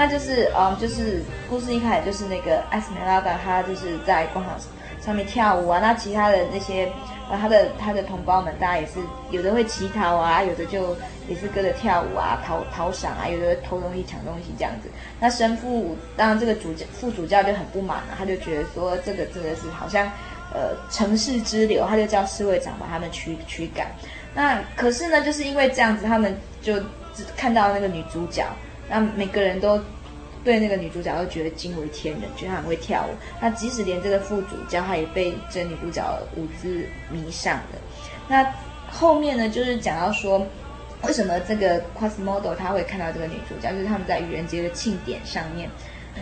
[0.08, 4.54] 就是，嗯，就是故事一开始就是那个艾斯梅拉达，他就是在广场
[5.02, 5.80] 上面跳舞啊。
[5.80, 6.92] 那其他的那些，
[7.30, 8.94] 呃，他的他的同胞们，大家也是
[9.32, 10.96] 有的会乞讨啊，有的就
[11.28, 14.90] 也是跟着跳舞啊，讨讨赏啊，有的偷东西、抢东西这样子。
[15.20, 20.06] 那神父当然这个主教副主教就很不满了，啊，他就觉得说这个真的是好像
[20.54, 23.88] 呃城市之流，他就叫侍卫长把他们驱驱赶。
[24.34, 26.80] 那可是呢，就是因为这样子，他们就
[27.14, 28.46] 只看到那个女主角。
[28.88, 29.82] 那每个人都
[30.46, 33.16] 对那个女主角都觉得惊为天人，觉得她很会跳舞。
[33.42, 37.80] 那即使连这个副主教，他也被这女主角的舞姿迷上了。
[38.28, 38.54] 那
[38.88, 40.46] 后面呢，就是讲到说，
[41.02, 45.68] 为什么这个 Quasimodo 他会看到这个女主角，就是他们在愚人节的庆典上面。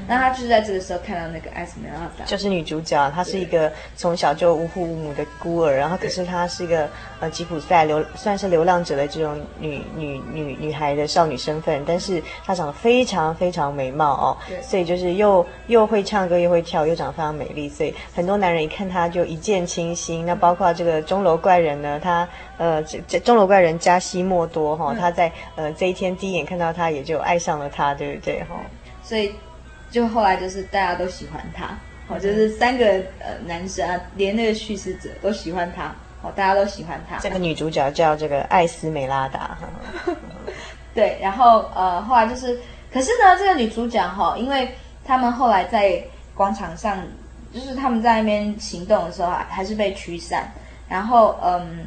[0.07, 3.09] 那他就是在这个时候看到那个艾斯梅拉达，就是女主角。
[3.11, 20.25] 她是一个从小就无父无母的孤儿，然后可是她是一个呃吉普赛流，算是流浪者的这种女女女女孩的少女身份，但是她长得非常非常美貌哦，对，所以就是又又会唱歌又会跳，又长得非常美丽，所以很多男人一看她就一见倾心。
[20.25, 22.27] 那包括这个钟楼怪人呢，他
[22.57, 28.59] 呃这这钟楼怪人加西莫多哈、哦，他在呃这一天第一眼看到她也就爱上了她，对不对哈？
[29.03, 29.33] 所以。
[29.93, 31.77] 就后来就是大家都喜欢他，
[32.07, 32.85] 好，就是三个
[33.19, 37.19] 呃男生啊，连那个叙事者都喜欢他，好，大家都喜欢他。
[37.19, 39.55] 这个女主角叫这个艾斯梅拉达，
[40.95, 42.59] 对，然后呃后来就是，
[42.91, 44.67] 可是呢，这个女主角哈，因为
[45.05, 46.03] 他们后来在
[46.33, 46.97] 广场上，
[47.53, 50.51] 就是他们在那边行动的时候啊还是被驱散，
[50.89, 51.85] 然后嗯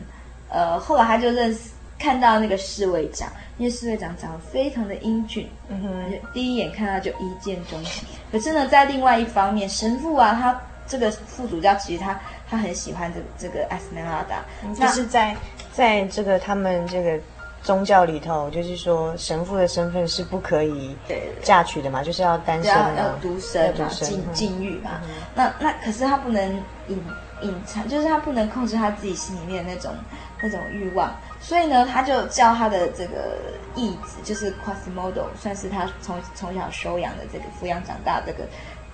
[0.49, 3.29] 呃后来他就认识看到那个侍卫长，
[3.59, 8.09] 因为侍卫长长得非常的英俊，嗯哼，第一眼看到就一见钟情。
[8.31, 15.37] 可是呢，在另外一方面，神父啊，他这个副主教其实他他很喜欢这个这个艾斯梅拉达，就是在
[15.73, 17.19] 在这个他们这个。
[17.63, 20.97] 宗教里头就是说，神父的身份是不可以
[21.43, 25.01] 嫁娶的嘛，就是要单身的，要独身嘛，禁禁欲嘛。
[25.35, 26.49] 那那可是他不能
[26.87, 27.03] 隐
[27.43, 29.93] 隐藏，就是他不能控制他自己心里面的那种
[30.41, 33.37] 那种欲望，所以呢，他就叫他的这个
[33.75, 38.49] 义子，就是 Quasimodo，算是他从从小收养的这个抚养长大的这个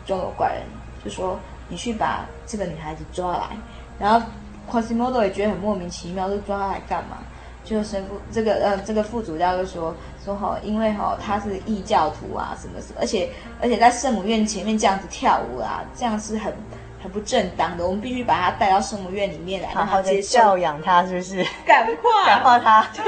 [0.07, 0.63] 钟楼怪人，
[1.05, 3.57] 就说你去把这个女孩子抓来，
[3.99, 4.27] 然后
[4.71, 7.19] Quasimodo 也觉得很莫名其妙，就抓来干嘛？
[7.65, 16.53] 就神父这个呃这个副主教就说说哈，因为哈他是异教徒啊什么什么，而且而且在圣母院前面这样子跳舞啊，这样是很
[17.03, 17.85] 很不正当的。
[17.85, 21.45] 我们必须把他带到圣母院里面来，好好的教养他，是不是？
[21.67, 23.05] 感化 感化他， 对，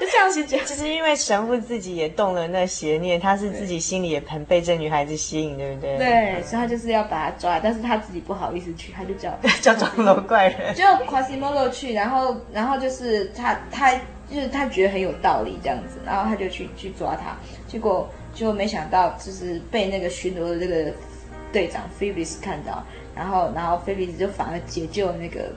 [0.00, 0.58] 就这样子讲。
[0.64, 5.96] 其实因为神父自己也动了那邪念，他是自己心里也很被这女孩子吸引，对不对？
[5.98, 13.92] 对，所以他就是要把他抓，但是他自己不好意思去，他就叫叫钟楼怪人，就 Quasimodo 去，然后然后就是他他
[14.30, 20.92] 就是他觉得很有道理这样子，然后他就去去抓他，结果就没想到就是被那个巡逻的这个
[21.52, 22.82] 队长菲比斯看到。
[23.14, 25.52] 然后，然后菲比斯就反而解救那个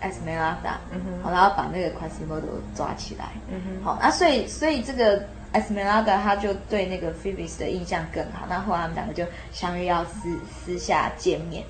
[0.00, 2.42] 艾斯梅拉达，嗯哼，好，然后把那个 Quasimodo
[2.74, 5.22] 抓起来，嗯哼，好，那所以，所以这个
[5.52, 8.46] 艾斯梅拉达他就对那个菲比斯的印象更好。
[8.48, 11.62] 那后来他们两个就相约要私私下见面。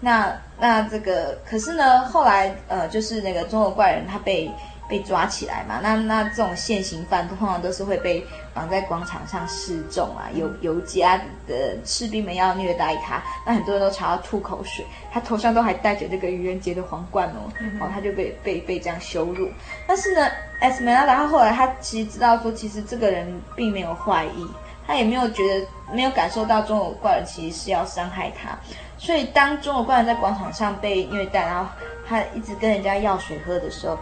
[0.00, 4.50] 那那这个，可是呢，后来呃，就是那个中国怪人他被。
[4.88, 5.80] 被抓起来嘛？
[5.82, 11.02] 那那这种现行犯通常都是会被绑在广场上示众啊，有游街
[11.46, 19.48] 的士兵们要虐待他，那很多人都朝他吐口水，他头上都还戴着这个愚人节的皇冠哦，嗯、哦，他就被被被这样羞辱。
[19.86, 20.28] 但是呢，
[20.60, 24.46] 艾斯梅拉达他后来他其实知道说，其实这个人并没有坏意，
[24.86, 28.50] 他也没有觉得没有感受到中国怪人其实是要伤害他，
[28.98, 31.70] 所以当中国怪人在广场上被虐待，然后
[32.06, 33.98] 他一直跟人家要水喝的时候。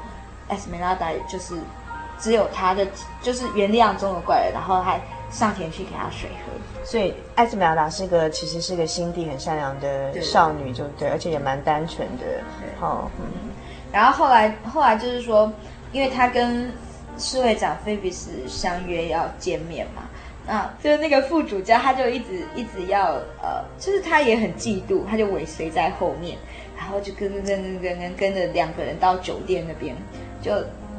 [0.53, 1.55] 艾斯梅拉达也就是
[2.19, 2.87] 只有他的，
[3.23, 6.53] 就是原谅钟楼怪人，然后还上前去给他水喝。
[6.85, 12.25] 所以艾斯梅拉达是个其实是个心地很善良的少女，就对，而且也蛮单纯的。
[12.79, 13.25] 好，嗯。
[13.91, 15.51] 然后后来后来就是说，
[15.91, 16.71] 因为他跟
[17.17, 20.03] 侍卫长菲比斯相约要见面嘛，
[20.47, 26.37] 那就是那个副主教他就一直一直要呃，就是他也很嫉妒，他就尾随在后面，
[26.77, 29.97] 然后就跟跟跟跟跟跟着两个人到酒店那边。
[30.43, 30.53] 就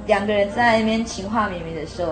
[0.07, 2.11] 两个人在那边情话绵绵的时候，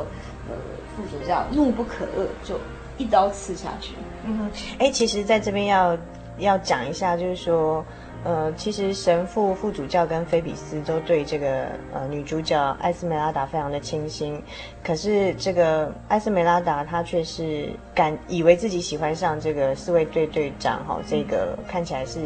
[0.50, 0.56] 呃，
[0.96, 2.60] 副主教怒不可遏，就
[2.98, 3.94] 一刀刺下去。
[4.26, 5.98] 嗯哼，哎，其实在这边要
[6.38, 7.84] 要讲一下，就是说，
[8.24, 14.40] 呃，其实神父、副主教跟菲比斯都对这个呃女主角艾斯梅拉达非常的倾心，
[14.84, 22.20] 可是这个艾斯梅拉达她却是敢以为自己喜欢上这个四卫队队长哈、哦，这个看起来是。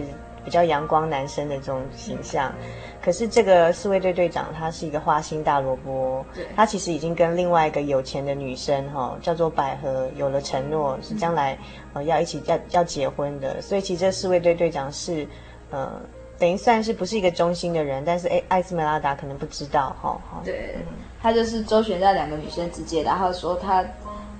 [0.45, 2.53] 比较阳光男生的这种形象，
[3.01, 6.23] 可是这个侍卫队队长他是一个花心大萝卜，
[6.55, 11.57] 他其实已经跟另外一个有钱的女生哈、哦，叫做百合有了承诺，是将来
[11.93, 15.27] 呃要一起要要结婚的，所以其实这侍卫队队长是
[15.71, 15.91] 呃
[16.37, 20.75] 等于算是不是一个忠心的人，但是哎艾斯梅拉达可能不知道哈，哦、对，
[21.21, 23.83] 他就是周旋在两个女生之间，然后说他。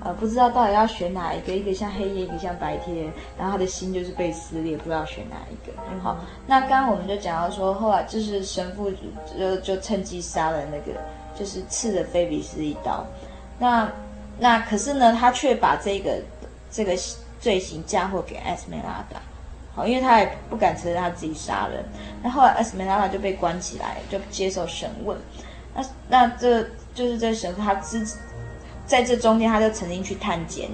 [0.06, 5.74] 呃，不知道到底要选哪一个，一个像黑夜，一个像白天，然后他的心就是被撕裂，不知道选哪一个。
[5.91, 6.15] 嗯、好，
[6.46, 8.91] 那刚刚我们就讲到说，后来就是神父
[9.36, 11.00] 就就趁机杀了那个，
[11.34, 13.04] 就是刺了菲比斯一刀。
[13.58, 13.91] 那
[14.38, 16.22] 那可是呢，他却把这个
[16.70, 16.96] 这个
[17.39, 19.20] 罪行嫁祸给艾斯梅拉达。
[19.74, 21.84] 好，因为他也不敢承认他自己杀人。
[22.22, 25.18] 那后来艾斯梅拉达就被关起来，就接受审问。
[25.74, 26.62] 那那这
[26.94, 28.15] 就是这神父他自己。
[28.86, 30.69] 在这中间，他就曾经去探监，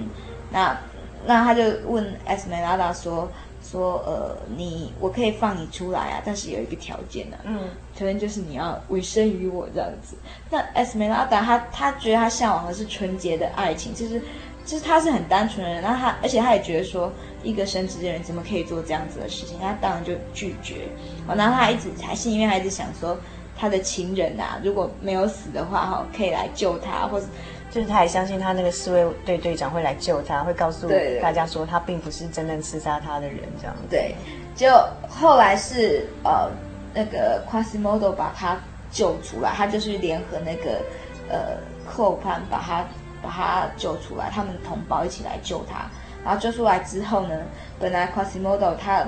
[0.50, 0.78] 那
[1.24, 3.30] 那他就问艾斯梅拉达说
[3.62, 10.16] 说呃，你我可以放你出来啊，但是有一个条件呢、啊，嗯，条件就是你要委身于我这样子。
[10.50, 14.20] 那艾斯梅拉达他他觉得他向往的是纯洁的爱情，就是
[14.66, 17.10] 就是他是很单纯的人，然后他而且他也觉得说
[17.44, 20.88] 一个神职的人怎么可以做这样子的事情，他当然就拒绝。
[21.26, 23.16] 然后他一直还心里面还一直想说
[23.56, 27.26] 他的情人啊，如果没有死的话哈，可以来救他，或者。
[27.72, 30.90] 就是他还相信他那个侍卫队队长会来救他，会告诉
[31.22, 33.82] 大家说他并不是真正刺杀他的人，这样子。
[33.88, 34.14] 对，
[34.54, 34.68] 就
[35.08, 36.50] 后来是呃
[36.92, 38.58] 那个 Quasimodo 把他
[38.90, 40.82] 救出来，他就是联合那个
[41.30, 41.56] 呃
[41.90, 42.84] 寇潘把他
[43.22, 45.86] 把他救出来，他们同胞一起来救他。
[46.22, 47.40] 然后救出来之后呢，
[47.80, 49.06] 本来 Quasimodo 他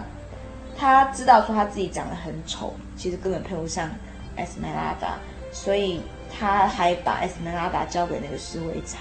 [0.75, 3.91] 他知道说他自己长得很丑，其实根本配不上
[4.37, 5.19] 艾斯梅拉达，
[5.53, 6.01] 所以。
[6.39, 9.01] 他还把艾斯梅拉达交给那个侍卫长，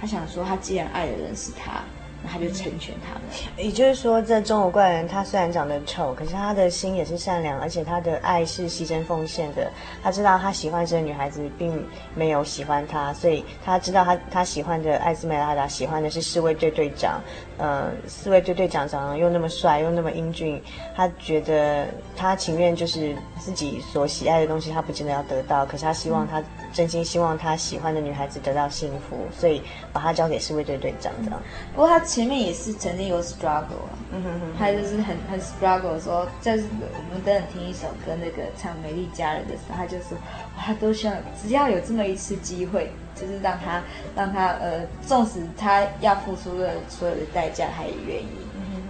[0.00, 1.80] 他想说他既然爱的人是他。
[2.26, 3.22] 那他就成全他们，
[3.58, 9.70] 也就是说，这钟楼怪人他虽然长得丑，可是他的心也是善良，而且他的爱是牺牲奉献的。
[10.02, 17.20] 他知道他喜欢这个女孩子，并没有喜欢他，所以他知道他他喜欢的艾斯梅拉达喜欢的是侍卫队队长。
[17.58, 20.58] 呃，侍卫队队长长得又那么帅，又那么英俊，
[20.96, 26.42] 他觉得他情愿就是自己所喜爱的东西，他不见得要得到，可是他希望他。
[26.74, 29.62] 嗯真心希望他喜欢的女孩子得到幸福，所以
[29.92, 31.40] 把他交给侍卫队队长这样。
[31.72, 40.18] 不过他前面也是曾经有 struggle 啊，嗯哼哼，他就是很很 struggle 说，就是我们等等听一首歌，那个唱《美丽佳人》的时候，他就说，
[40.58, 43.80] 他都希望只要有这么一次机会，就是让他
[44.16, 48.28] 让他呃，纵使他要付出的所有的代价，他也愿意。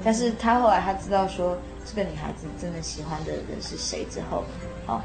[0.03, 1.55] 但是他后来他知道说，
[1.85, 4.43] 这个女孩子真的喜欢的人是谁之后，
[4.87, 5.03] 哦，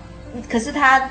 [0.49, 1.09] 可是他。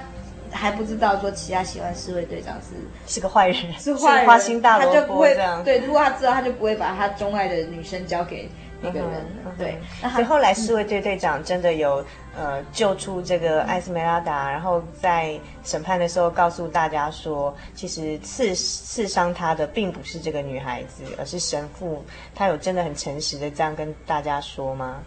[0.53, 2.77] 还不知道说其他喜欢侍卫队长是
[3.07, 5.63] 是个坏人，是坏人，花心大萝卜，他就不会这样。
[5.65, 8.49] 对，如果他知道，他就不会把他钟爱的女生交给
[8.81, 9.11] 那个人。
[9.45, 12.05] 嗯、对，那所以后来侍卫队队长真的有
[12.37, 22.05] 呃救出这个艾斯梅拉达，然后在审判的时候告诉大家说，其实刺刺伤他的并不是这个女孩子，而是神父。
[22.35, 25.01] 他有真的很诚实的这样跟大家说吗？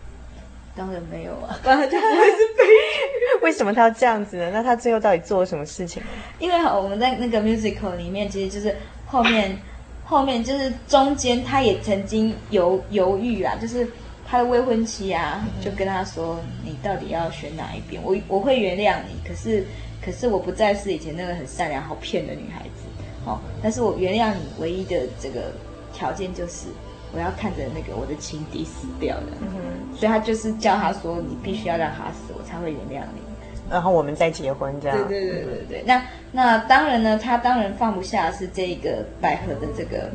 [0.76, 3.44] 当然没有啊，不然他就不会是悲剧。
[3.44, 4.50] 为什么他要这样子呢？
[4.54, 6.02] 那他最后到底做了什么事情？
[6.40, 9.58] 因为好，我们在那个 musical 里面，其实就是后面，
[10.06, 13.86] 后面就是中间，他也曾经犹犹豫啊，就是
[14.26, 18.02] 他的未婚妻啊，就跟他说：“你到底要选哪一边？
[18.04, 19.66] 我我会原谅你，可是
[20.04, 22.86] 可是我不再是以前那个很善良、好骗的女孩子。
[23.26, 25.52] 好，但是我原谅你唯一的这个
[25.94, 26.68] 条件就是。”
[27.14, 33.22] 我要看着那个我的情敌死掉了，嗯哼，所以他就是叫他说，你必须要让他死，我才会原谅你，
[33.70, 34.98] 然后我们再结婚这样。
[35.10, 35.84] 对对对对对。
[35.86, 36.02] 那
[36.32, 40.10] 那当然呢，他当然放不下是这个百合的这个，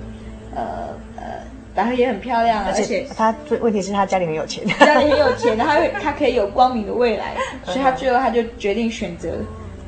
[0.55, 1.25] 呃呃，
[1.75, 9.35] 百合也很漂亮，而且他最问题是他家里很有钱，家里很有钱， 然后他可以有光明的未来，所以他最后他就决定选择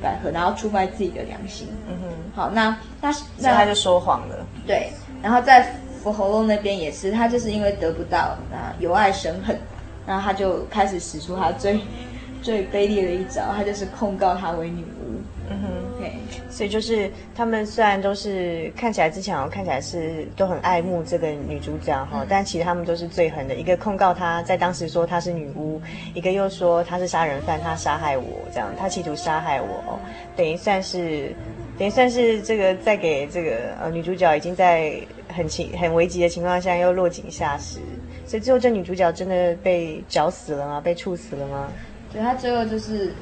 [0.03, 1.69] 百合，然后出卖自己的良心。
[1.89, 2.09] 嗯哼。
[2.35, 4.47] 好，那那那他就说谎了。
[4.67, 4.93] 对，
[5.23, 5.75] 然后再。
[6.13, 9.59] 佛喉咙那边也是，他就是因为得不到啊，由爱生恨，
[10.07, 11.79] 然后他就开始使出他最
[12.43, 15.21] 最卑劣的一招，他就是控告她为女巫。
[15.51, 16.13] 嗯哼，对，
[16.51, 23.55] 所以就是他们虽然都是看起来之前好像看起来是都很爱慕这个女主角哈，嗯、但其实他们都是最狠的。
[23.55, 25.81] 一个控告她在当时说她是女巫，
[26.15, 29.99] 一个又说她是杀人犯，她杀害我这样，她企图杀害我，
[30.37, 31.35] 等于算是
[31.79, 35.01] 等于算是这个在给这个呃女主角已经在。
[35.29, 37.81] 很情很危急的情况下又落井下石，
[38.27, 40.81] 所以最后这女主角真的被绞死了吗？
[40.81, 41.69] 被处死了吗？
[42.13, 43.13] 对，她最后就是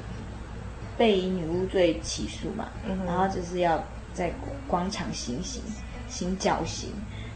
[0.97, 3.83] 被以女巫罪起诉嘛，嗯、然后就是要
[4.15, 4.31] 在
[4.69, 5.61] 广场行刑，
[6.09, 6.91] 行绞刑。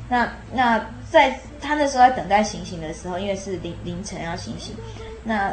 [0.09, 0.79] 那那
[1.11, 4.75] 在她那时候在等待行刑的时候，因为是凌凌晨要行刑，
[5.25, 5.53] 那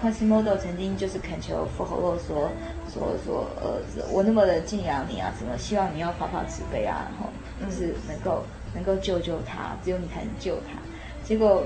[0.00, 2.50] Quasimodo 曾经就是恳求佛喉肉说
[2.92, 7.30] 说说呃，我那么的敬仰你啊，什么希望你要发发慈悲啊，然后
[7.64, 8.44] 就是能够。
[8.74, 10.78] 能够救救他，只有你才能救他。
[11.22, 11.62] 结果，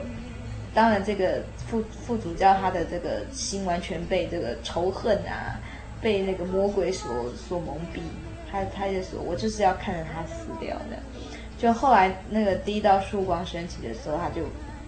[0.75, 5.55] 当然这个副副主教他的这个心完全被这个仇恨啊，
[6.03, 8.01] 被那个魔鬼所所蒙蔽。
[8.51, 10.99] 他他就说：“我就是要看着他死掉的。”
[11.57, 14.43] 就后来那个第一道曙光升起的时候，他就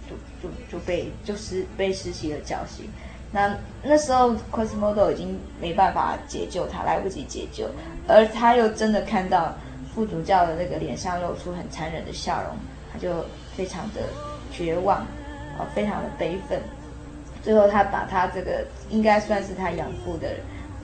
[0.09, 2.85] 就就就被就是被施洗了绞刑。
[3.31, 7.71] 那那时候 Cosmodo 已经没办法解救他，来不及解救，
[8.09, 9.55] 而他又真的看到。
[9.99, 12.55] 副主教的那个脸上露出很残忍的笑容，
[12.93, 13.25] 他就
[13.57, 14.03] 非常的
[14.53, 15.01] 绝望，
[15.59, 16.61] 哦，非常的悲愤。
[17.43, 20.29] 最后，他把他这个应该算是他养父的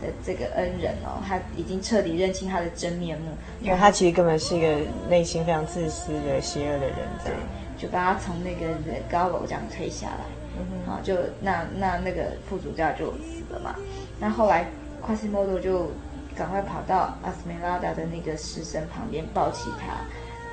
[0.02, 3.26] 的这个恩人哦，他已经彻底认清他的真面目，
[3.60, 7.32] 因为他其实根本是一个内心非常自私的邪恶的人，对，
[7.78, 8.74] 就把他从那个
[9.08, 10.24] 高楼这样推下来，
[10.58, 13.76] 嗯，好，就那那那个副主教就死了嘛。
[14.18, 14.66] 那后来
[15.00, 15.88] 夸西莫多就。
[16.36, 19.94] 赶快跑到阿斯梅拉达的那个尸身旁边抱起他，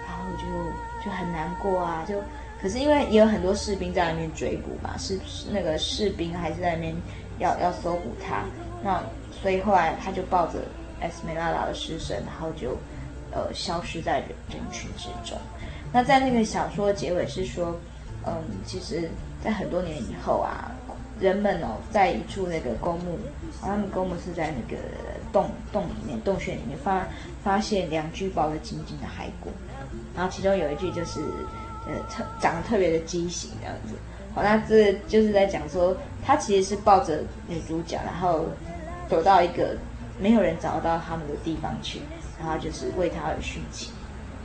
[0.08, 0.46] 然后就
[1.04, 2.22] 就很难过啊，就
[2.62, 5.20] 可是因为也有很多士兵在那边追捕嘛，是
[5.52, 6.96] 那个士兵还是在那边
[7.40, 8.44] 要要搜捕他，
[8.84, 9.02] 那
[9.32, 10.60] 所以后来他就抱着
[11.02, 12.78] 阿斯梅拉达的尸身，然后就
[13.32, 15.38] 呃消失在人人群之中。
[15.92, 17.76] 那在那个小说的结尾是说，
[18.26, 18.34] 嗯，
[18.66, 19.10] 其实
[19.44, 20.72] 在很多年以后啊。
[21.22, 23.20] 人们哦，在一处那个公墓，
[23.62, 24.82] 他们公墓是在那个
[25.32, 27.08] 洞洞里面、洞穴里面发
[27.44, 29.52] 发现两具抱得紧紧的骸骨，
[30.16, 31.22] 然后其中有一具就是
[31.86, 33.94] 呃特长得特别的畸形这样子。
[34.34, 35.96] 好，那这就是在讲说，
[36.26, 38.46] 他其实是抱着女主角，然后
[39.08, 39.78] 走到一个
[40.20, 42.00] 没有人找到他们的地方去，
[42.40, 43.94] 然后就是为他而殉情。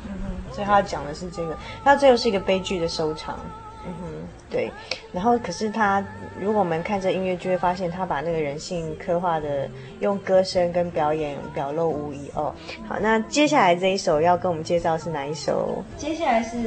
[0.05, 3.39] 嗯哼，所以他讲的是这个，他最后是一个悲剧的收场。
[3.87, 4.71] 嗯哼，对。
[5.13, 6.05] 然后可是他，
[6.41, 9.69] 如果我们看这音乐，就会发现他把那个人性刻画的
[10.01, 12.55] 用歌声跟表演表露无遗哦。
[12.89, 15.85] 好，那接下来这一首要跟我们介绍是哪一首？
[15.97, 16.59] 接下来是。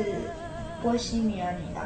[0.82, 1.86] 波西米亚女郎，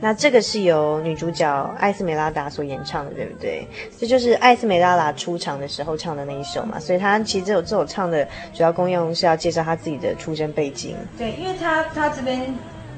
[0.00, 3.66] 那这个是由女主角艾斯梅拉达所演唱的，对不对？
[3.98, 6.78] 这就是艾斯梅拉达出场的时候唱的那一首嘛。
[6.78, 8.22] 所以她其实这首这首唱的
[8.52, 10.94] 主要功用是要介绍她自己的出身背景。
[11.16, 12.54] 对，因为她她这边，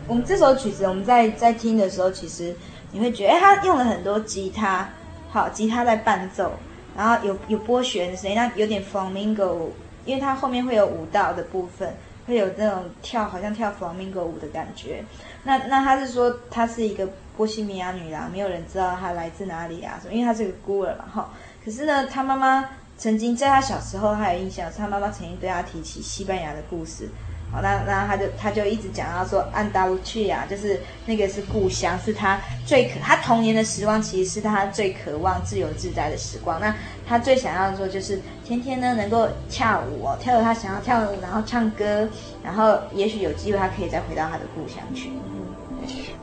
[0.08, 2.54] 我们这首曲子我们在在听的时候，其实
[2.92, 4.88] 你会觉得，哎，他用了很多吉他，
[5.30, 6.52] 好，吉他在伴奏，
[6.96, 9.68] 然后有有拨弦的声音，那有点 flamingo，
[10.04, 11.92] 因为它后面会有舞蹈的部分，
[12.24, 15.04] 会有那种跳，好像跳 flamingo 舞的感觉。
[15.42, 19.98] 那那他是说，她是一个波西米亚女郎，没有人知道她来自哪里啊？
[20.00, 20.14] 什么？
[20.14, 21.30] 因为她是个孤儿嘛，哈。
[21.64, 22.64] 可是呢，她妈妈
[22.96, 27.08] 曾经在她小时候，她有印象，她妈妈曾经对她提起西班牙的故事。
[27.56, 36.60] 好，那那他就他就一直讲到说，安达卢西亚就是那个是故乡，是他最可，他童年的时光，其实是他最渴望自由自在的时光。
[36.60, 36.74] 那
[37.08, 42.06] 他最想要的说，就是天天呢能够跳舞哦，跳舞她想要跳舞，然后唱歌，
[42.44, 45.08] 然后也许有机会他可以再回到他的故乡去。
[45.08, 45.46] 嗯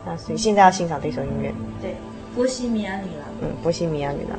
[0.05, 1.95] 那所以现在要欣赏这首音乐，对，
[2.35, 4.37] 波西米亚女郎，嗯，波西米亚女郎。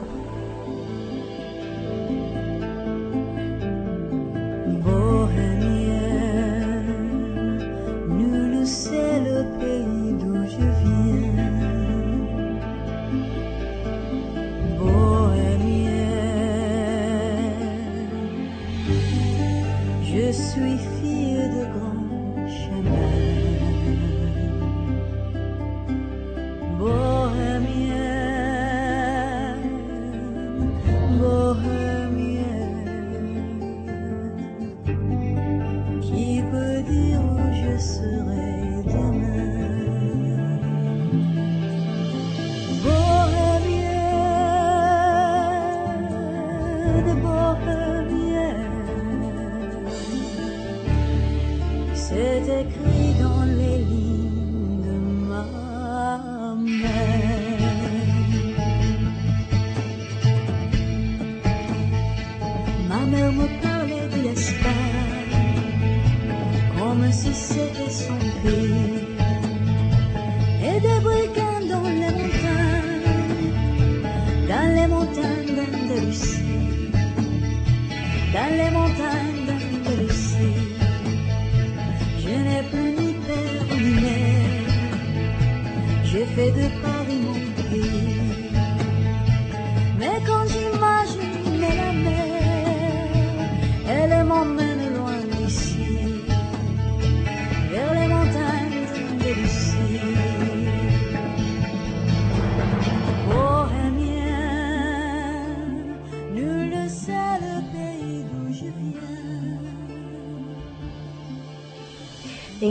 [8.64, 11.34] c'est le pays d'où je viens.
[14.78, 16.14] Bohémienne,
[20.02, 20.93] je suis
[70.84, 73.10] de volcans dans les montagnes,
[74.50, 76.42] dans les montagnes d'Andalousie,
[78.34, 79.23] dans les montagnes.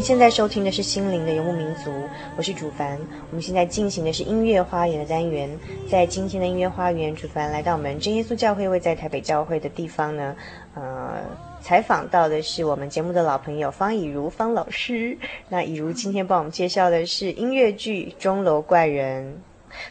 [0.03, 1.89] 现在收听的是《心灵的游牧民族》，
[2.35, 2.99] 我是主凡。
[3.29, 5.49] 我们现在进行的是音乐花园的单元。
[5.89, 10.35] 在今天的音乐花园，主凡来到我们真耶稣教会位在台北教会的地方呢，
[10.75, 11.21] 呃，
[11.61, 15.17] 采访到的是我们节目的老朋友方以如方老师。
[15.47, 19.33] 那以如今天帮我们介绍的是音乐剧《钟楼怪人》。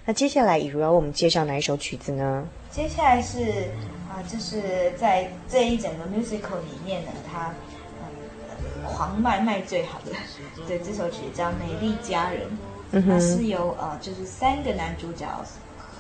[0.04, 2.46] 那接下来以如要为我们介绍哪一首曲子呢？
[2.70, 3.38] 接下来是
[4.10, 7.50] 啊，就、是在这一整个 musical 里面呢，它。
[8.85, 10.12] 狂卖卖最好的，
[10.66, 12.41] 对，这首曲叫《美丽佳人》，
[12.93, 15.26] 嗯哼，它是由呃，就是三个男主角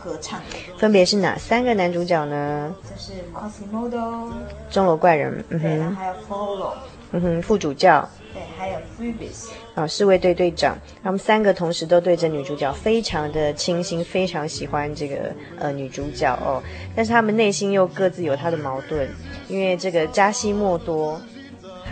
[0.00, 2.74] 合唱的，分别是哪三个男主角呢？
[2.82, 4.32] 就是 Quasimodo，
[4.70, 6.72] 钟楼怪人，嗯哼，对，然后还有 Folo，
[7.12, 16.62] 嗯哼，副主教，对，还有 Phoebus，啊，侍卫队队长，他们三个同时都对着女主角非常的倾心，非常喜欢这个呃女主角哦，
[16.96, 19.08] 但是他们内心又各自有他的矛盾，
[19.48, 21.20] 因为这个加西莫多。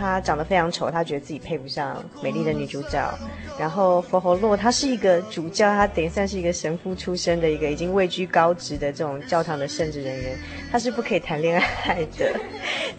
[0.01, 3.13] 他长得非常丑，他觉得自己配不上美丽的女主角。
[3.59, 10.35] 然后佛侯洛他是一个主教，他等于算是一个神父出身的一个已经位居高职的这种教堂的圣职人员，
[10.71, 12.33] 他是不可以谈恋爱的，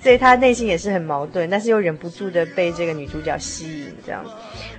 [0.00, 4.24] 所以他内心也是很矛盾，但是又忍不住的被这个女主角吸引这样。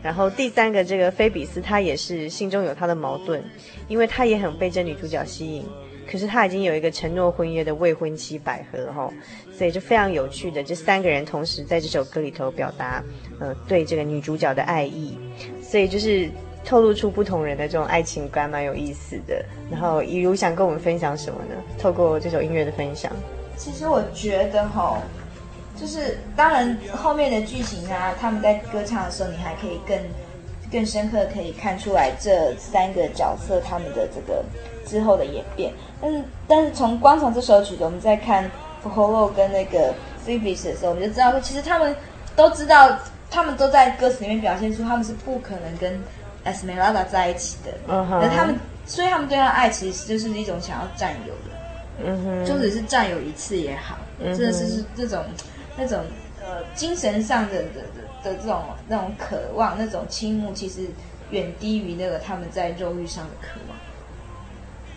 [0.01, 3.43] 然后第三个这个菲比斯，他也是心中有他的矛盾，
[3.89, 5.65] 因为他也很被这女主角吸引。
[6.10, 9.12] 可是他已经有一个承诺婚约的未婚妻百合哈，
[9.58, 13.04] 所以就非常有趣的，这三个人同时在这首歌里头表达，
[13.39, 15.18] 呃，对这个女主角的爱意，
[15.62, 16.30] 所以就是
[16.66, 19.43] 透露出不同人的这种爱情观，蛮有意思的。
[19.72, 21.56] 然后以如想跟我们分享什么呢？
[21.80, 23.12] 透过这首音乐的分享，
[23.58, 25.01] 其实我觉得哈，
[25.76, 29.97] 就是当然后面的剧情啊，他们在歌唱的时候，你还可以更
[30.72, 34.43] 更深刻可以看出来这三个角色他们的这个
[34.86, 35.73] 之后的演变。
[36.01, 38.49] 但是但是从光从这首曲子，我们在看
[38.84, 39.93] Frollo 跟那个
[40.25, 41.95] Phoebus 的时候，我们就知道说，其实他们
[42.36, 42.97] 都知道，
[43.29, 45.99] 他们都在歌词里面表现出他们是不可能跟
[46.45, 47.71] Esmeralda 在一起的。
[47.88, 51.53] 嗯哼，他们所以他们对他的爱其实就是一种想要占有的。
[52.03, 55.23] 嗯哼，就只是占有一次也好，真的是是这种
[55.77, 55.99] 那种
[56.41, 60.81] 呃精神上的的的的这种那种渴望，那种倾慕，其实
[61.29, 63.72] 远低于那个他们在肉欲上的渴望。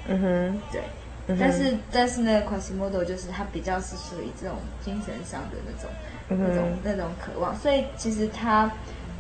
[0.09, 0.83] 嗯哼，对。
[1.29, 5.91] 嗯、但是但是呢，Quasimodo 就是他比较是属于这种精神上的那种、
[6.29, 8.71] 嗯、那种那种渴望，所以其实他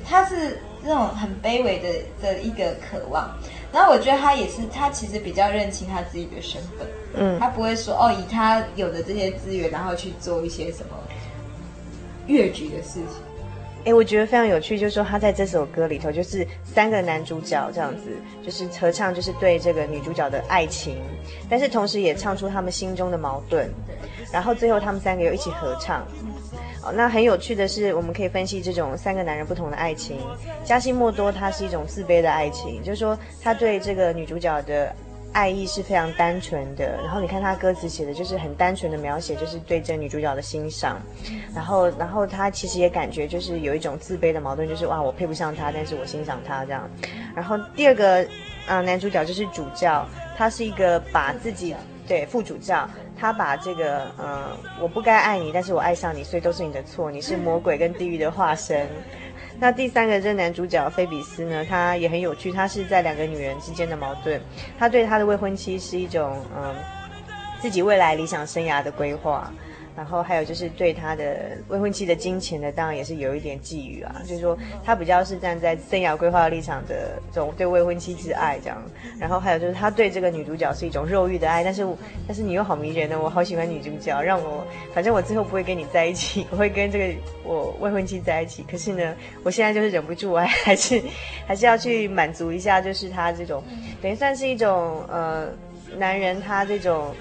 [0.08, 1.88] 他是这种很卑微的
[2.22, 3.36] 的一个渴望。
[3.72, 10.96] 然后我觉得他也是，他其实比较认清他自己的身份，嗯，他不会说哦，以他有的这些资源，然后去做一些什么
[12.28, 13.25] 越局的事情。
[13.86, 18.10] 哎，我觉得非常有趣，就是说他在这首歌里头，就是三个男主角这样子，
[18.44, 20.98] 就是合唱，就是对这个女主角的爱情，
[21.48, 23.70] 但是同时也唱出他们心中的矛盾，
[24.32, 26.04] 然后最后他们三个又一起合唱。
[26.82, 30.18] 哦那很有趣的是，我们可以分析这种三个男人不同的爱情。
[30.64, 34.94] 加西莫多他是一种自卑的爱情，就是说他对这个女主角的
[35.32, 36.96] 爱意是非常单纯的。
[37.02, 41.00] 然后你看他歌词写的就是很单纯的描写，就是对这女主角的欣赏。
[41.54, 46.88] 然后，然后他其实也感觉就是有一种自卑的矛盾，就是哇，我配不上他，但是我欣赏他这样。
[47.34, 48.26] 然后第二个
[48.66, 50.06] 啊、男主角就是主教，
[50.36, 51.74] 他是一个把自己
[52.06, 52.88] 对副主教。
[53.18, 58.86] 他把这个，呃，我不该爱你，但是我爱上你，所以都是你的错，你是魔鬼跟地狱的化身。
[59.58, 64.40] 那第三个这男主角菲比斯呢，他也很有趣，他是在两个女人之间的矛盾，
[64.78, 66.74] 他对他的未婚妻是一种，嗯、
[67.60, 69.50] 自己未来理想生涯的规划。
[69.96, 74.20] 然后还有就是对他的未婚妻的金钱呢，当然也是有一点觊觎啊。
[74.26, 78.76] 就是说他比较是站在生涯规划立场的这种对未婚妻之爱这样。
[79.18, 81.86] 然后还有就是他对这个女主角是一种肉欲的爱，但是
[82.26, 88.62] 但是你又好迷人呢，我好喜欢女主角，让我反正我最后不会跟你在一起，我会跟这个我未婚妻在一起。
[88.70, 91.02] 可是呢，我现在就是忍不住，我还是
[91.46, 93.62] 还是要去满足一下，就是他这种
[94.02, 95.48] 等于算是一种呃
[95.96, 97.14] 男人他这种。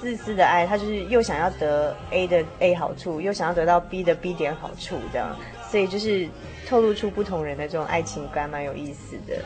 [0.00, 5.36] 自私的爱，他就是又想要得 A 的 A 好处，又想要得到 B 的 B 点好处，这样，
[5.70, 6.28] 所以就是
[6.66, 9.36] 透露出不同人的这种爱情观，蛮有意思的。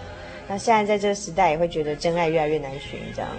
[0.46, 3.30] 那现在在这个时代，也会觉得真爱越来越难寻，这样。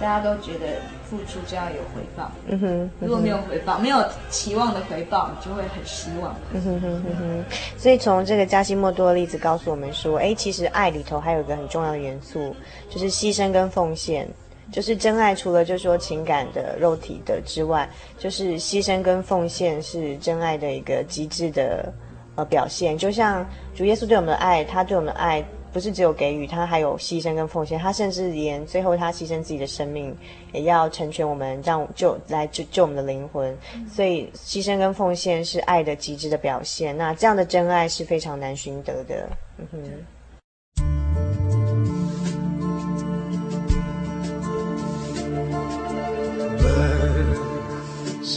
[0.00, 0.66] 大家都觉得
[1.04, 6.34] 付出就要有回报，嗯哼，嗯哼，如果没有回报，没有期望的回报，你就会很失望。
[6.54, 7.44] 嗯哼哼哼哼。
[7.76, 12.56] 所以从这个加西莫多的例子告诉我们说，哎，其实爱里头还有一个很重要的元素，
[12.88, 14.26] 就是牺牲跟奉献。
[14.72, 21.92] 就是真爱，除了就是说情感的、肉体的之外，就是牺牲跟奉献是真爱的一个极致的
[22.36, 22.96] 呃表现。
[22.96, 23.44] 就像
[23.74, 27.78] 主耶稣对我们的爱，他对我们的爱不是只有给予，他还有牺牲跟奉献。
[27.78, 30.16] 他甚至连最后他牺牲自己的生命，
[30.52, 33.56] 也要成全我们，让救来救救我们的灵魂。
[33.88, 36.96] 所以牺牲跟奉献是爱的极致的表现。
[36.96, 39.28] 那这样的真爱是非常难寻得的。
[39.58, 39.80] 嗯哼。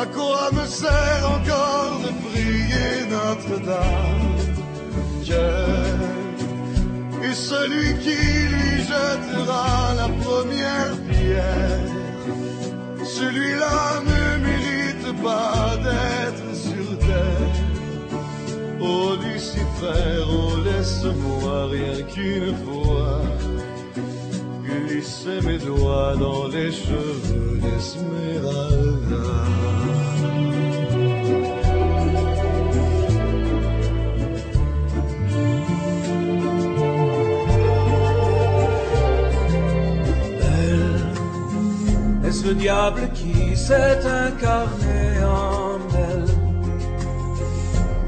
[0.00, 4.38] À quoi me sert encore de prier Notre-Dame?
[5.22, 5.50] Dieu
[7.22, 8.16] est celui qui
[8.52, 11.80] lui jettera la première pierre.
[13.04, 17.56] Celui-là ne mérite pas d'être sur terre.
[18.80, 23.20] Oh Lucifer, oh laisse-moi rien qu'une fois
[24.64, 29.30] glisser mes doigts dans les cheveux d'Esmeralda.
[42.42, 46.24] Le diable qui s'est incarné en elle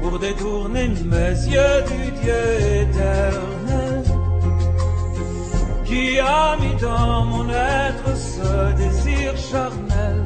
[0.01, 2.43] pour détourner mes yeux du Dieu
[2.81, 4.03] éternel
[5.85, 10.23] qui a mis dans mon être ce désir charnel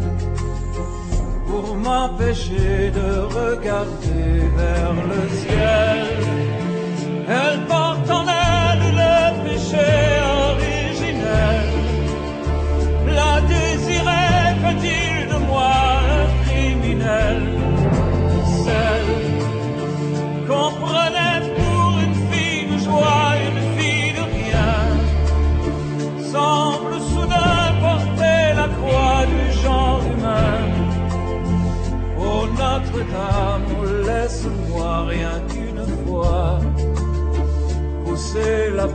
[1.45, 6.08] pour m'empêcher de regarder vers le ciel.
[7.28, 9.89] Elle porte en elle le péché
[10.49, 11.76] originel.
[14.62, 15.74] Fait-il de moi
[16.20, 17.41] un criminel
[18.66, 19.14] Celle
[20.47, 24.76] qu'on prenait pour une fille de joie, une fille de rien,
[26.34, 30.60] semble soudain porter la croix du genre humain.
[32.20, 33.72] Oh Notre-Dame,
[34.08, 36.60] laisse-moi rien qu'une fois
[38.03, 38.88] pousser la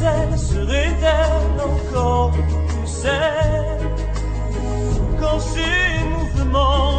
[0.00, 3.78] demoiselle serait-elle encore plus celle
[5.20, 6.89] quand ces mouvements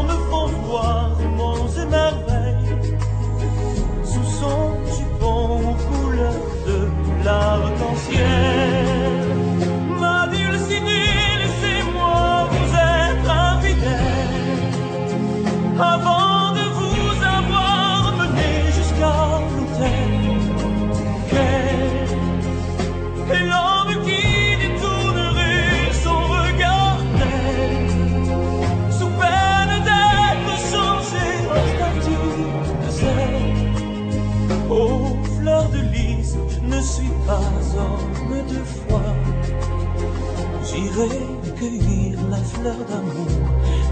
[42.61, 43.25] fleur d'amour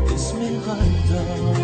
[0.07, 1.59] d'Esmeralda.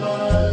[0.00, 0.47] Bye.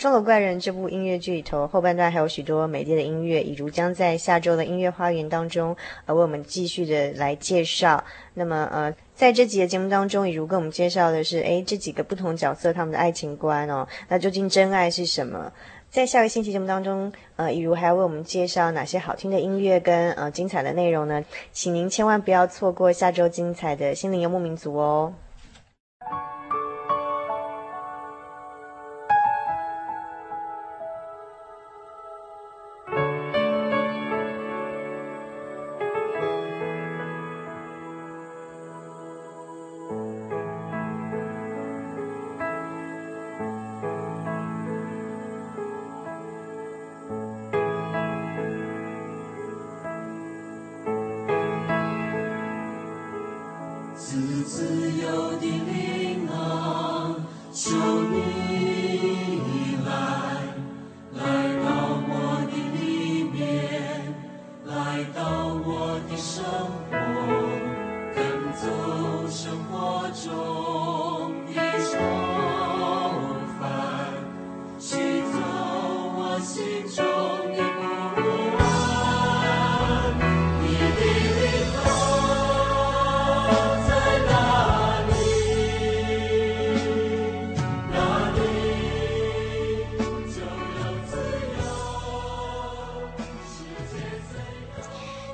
[0.00, 5.76] 钟楼怪人》这部音乐剧里头后半段还有许多美丽的音乐，以如将在下周的音乐花园当中，
[6.06, 8.02] 呃，为我们继续的来介绍。
[8.32, 15.52] 那么，呃，在这集的节目当中，以如跟我们介绍的是，诶，这几个不同角色他们的爱情观哦，那究竟真爱是什么？
[15.90, 21.22] 在下个星期节目当中，呃，以如还要为我们介绍哪些好听的音乐跟呃精彩的内容呢？
[21.52, 25.12] 请您千万不要错过下周精彩的心灵游牧民族哦。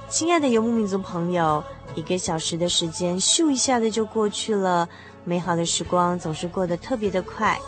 [0.08, 1.62] 亲爱的游牧民族朋友，
[1.94, 4.88] 一个小时的时间咻一下子就过去了，
[5.24, 7.58] 美好的时光总是过得特别的快。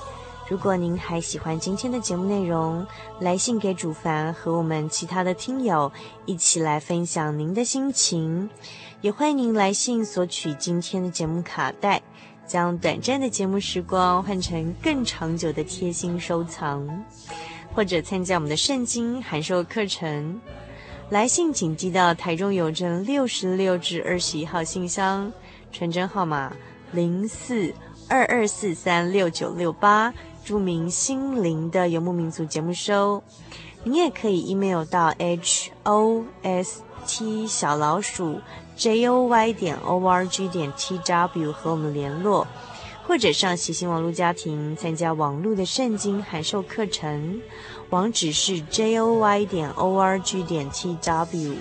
[0.49, 2.87] 如果您还喜欢今天的节目内容，
[3.21, 5.93] 来信给主凡和我们其他的听友
[6.25, 8.49] 一起来分享您的心情，
[9.03, 12.01] 也欢迎您来信索取今天的节目卡带，
[12.47, 17.05] 将短暂的节目时光换成更长久的贴心收藏。
[17.75, 20.41] 或者参加我们的圣经函授课程。
[21.11, 25.31] 来信请寄到台中邮政六十六至二十一号信箱，
[25.71, 26.51] 传真号码
[26.93, 27.73] 零四
[28.09, 30.13] 二二四三六九六八，
[30.49, 33.23] 著名心灵的游牧民族节目收。
[33.85, 38.41] 你也可以 email 到 h o s t 小老鼠
[38.75, 42.47] j o y 点 o r g 点 t w 和我们联络，
[43.07, 47.43] 或者上喜信网络家庭参加网络的圣经函授课程。
[47.91, 51.57] 网址是 j o y 点 o r g 点 t w。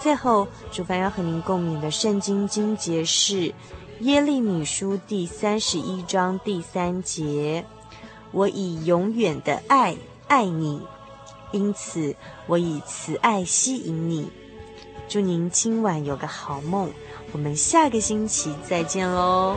[0.00, 3.54] 最后，主凡要和您共勉的圣经经节是
[4.00, 7.64] 耶利米书第三十一章第三节
[8.30, 9.96] ：“我以永远的爱
[10.28, 10.80] 爱你，
[11.50, 12.14] 因此
[12.46, 14.30] 我以慈爱吸引你。”
[15.08, 16.92] 祝您今晚有个好梦，
[17.32, 19.56] 我们下个星期再见喽。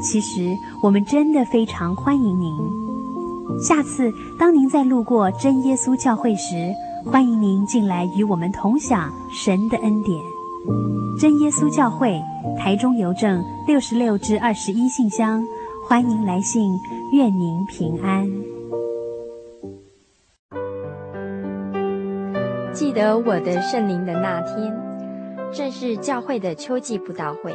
[0.00, 2.56] 其实我们真的非常欢迎您。
[3.60, 6.72] 下次当您再路过真耶稣教会时，
[7.04, 10.18] 欢迎您进来与我们同享神的恩典。
[11.18, 12.20] 真耶稣教会
[12.58, 15.42] 台中邮政六十六至二十一信箱，
[15.88, 16.72] 欢迎来信，
[17.12, 18.26] 愿您平安。
[22.72, 24.74] 记得我的圣灵的那天，
[25.52, 27.54] 正是教会的秋季布道会。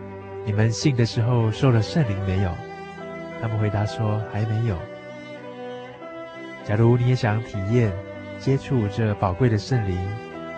[0.45, 2.51] 你们信的时候受了圣灵没有？
[3.41, 4.75] 他们回答说还没有。
[6.63, 7.91] 假如你也想体验、
[8.39, 9.97] 接触这宝贵的圣灵，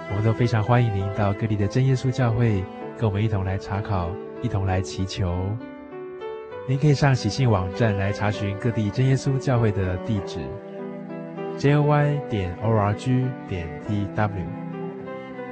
[0.09, 2.63] 我们都非常欢迎您到各地的真耶稣教会，
[2.97, 4.09] 跟我们一同来查考，
[4.41, 5.33] 一同来祈求。
[6.67, 10.39] 您可以上喜信网站来查询各地真耶稣教会的地址
[11.57, 14.62] ：jy 点 org 点 tw。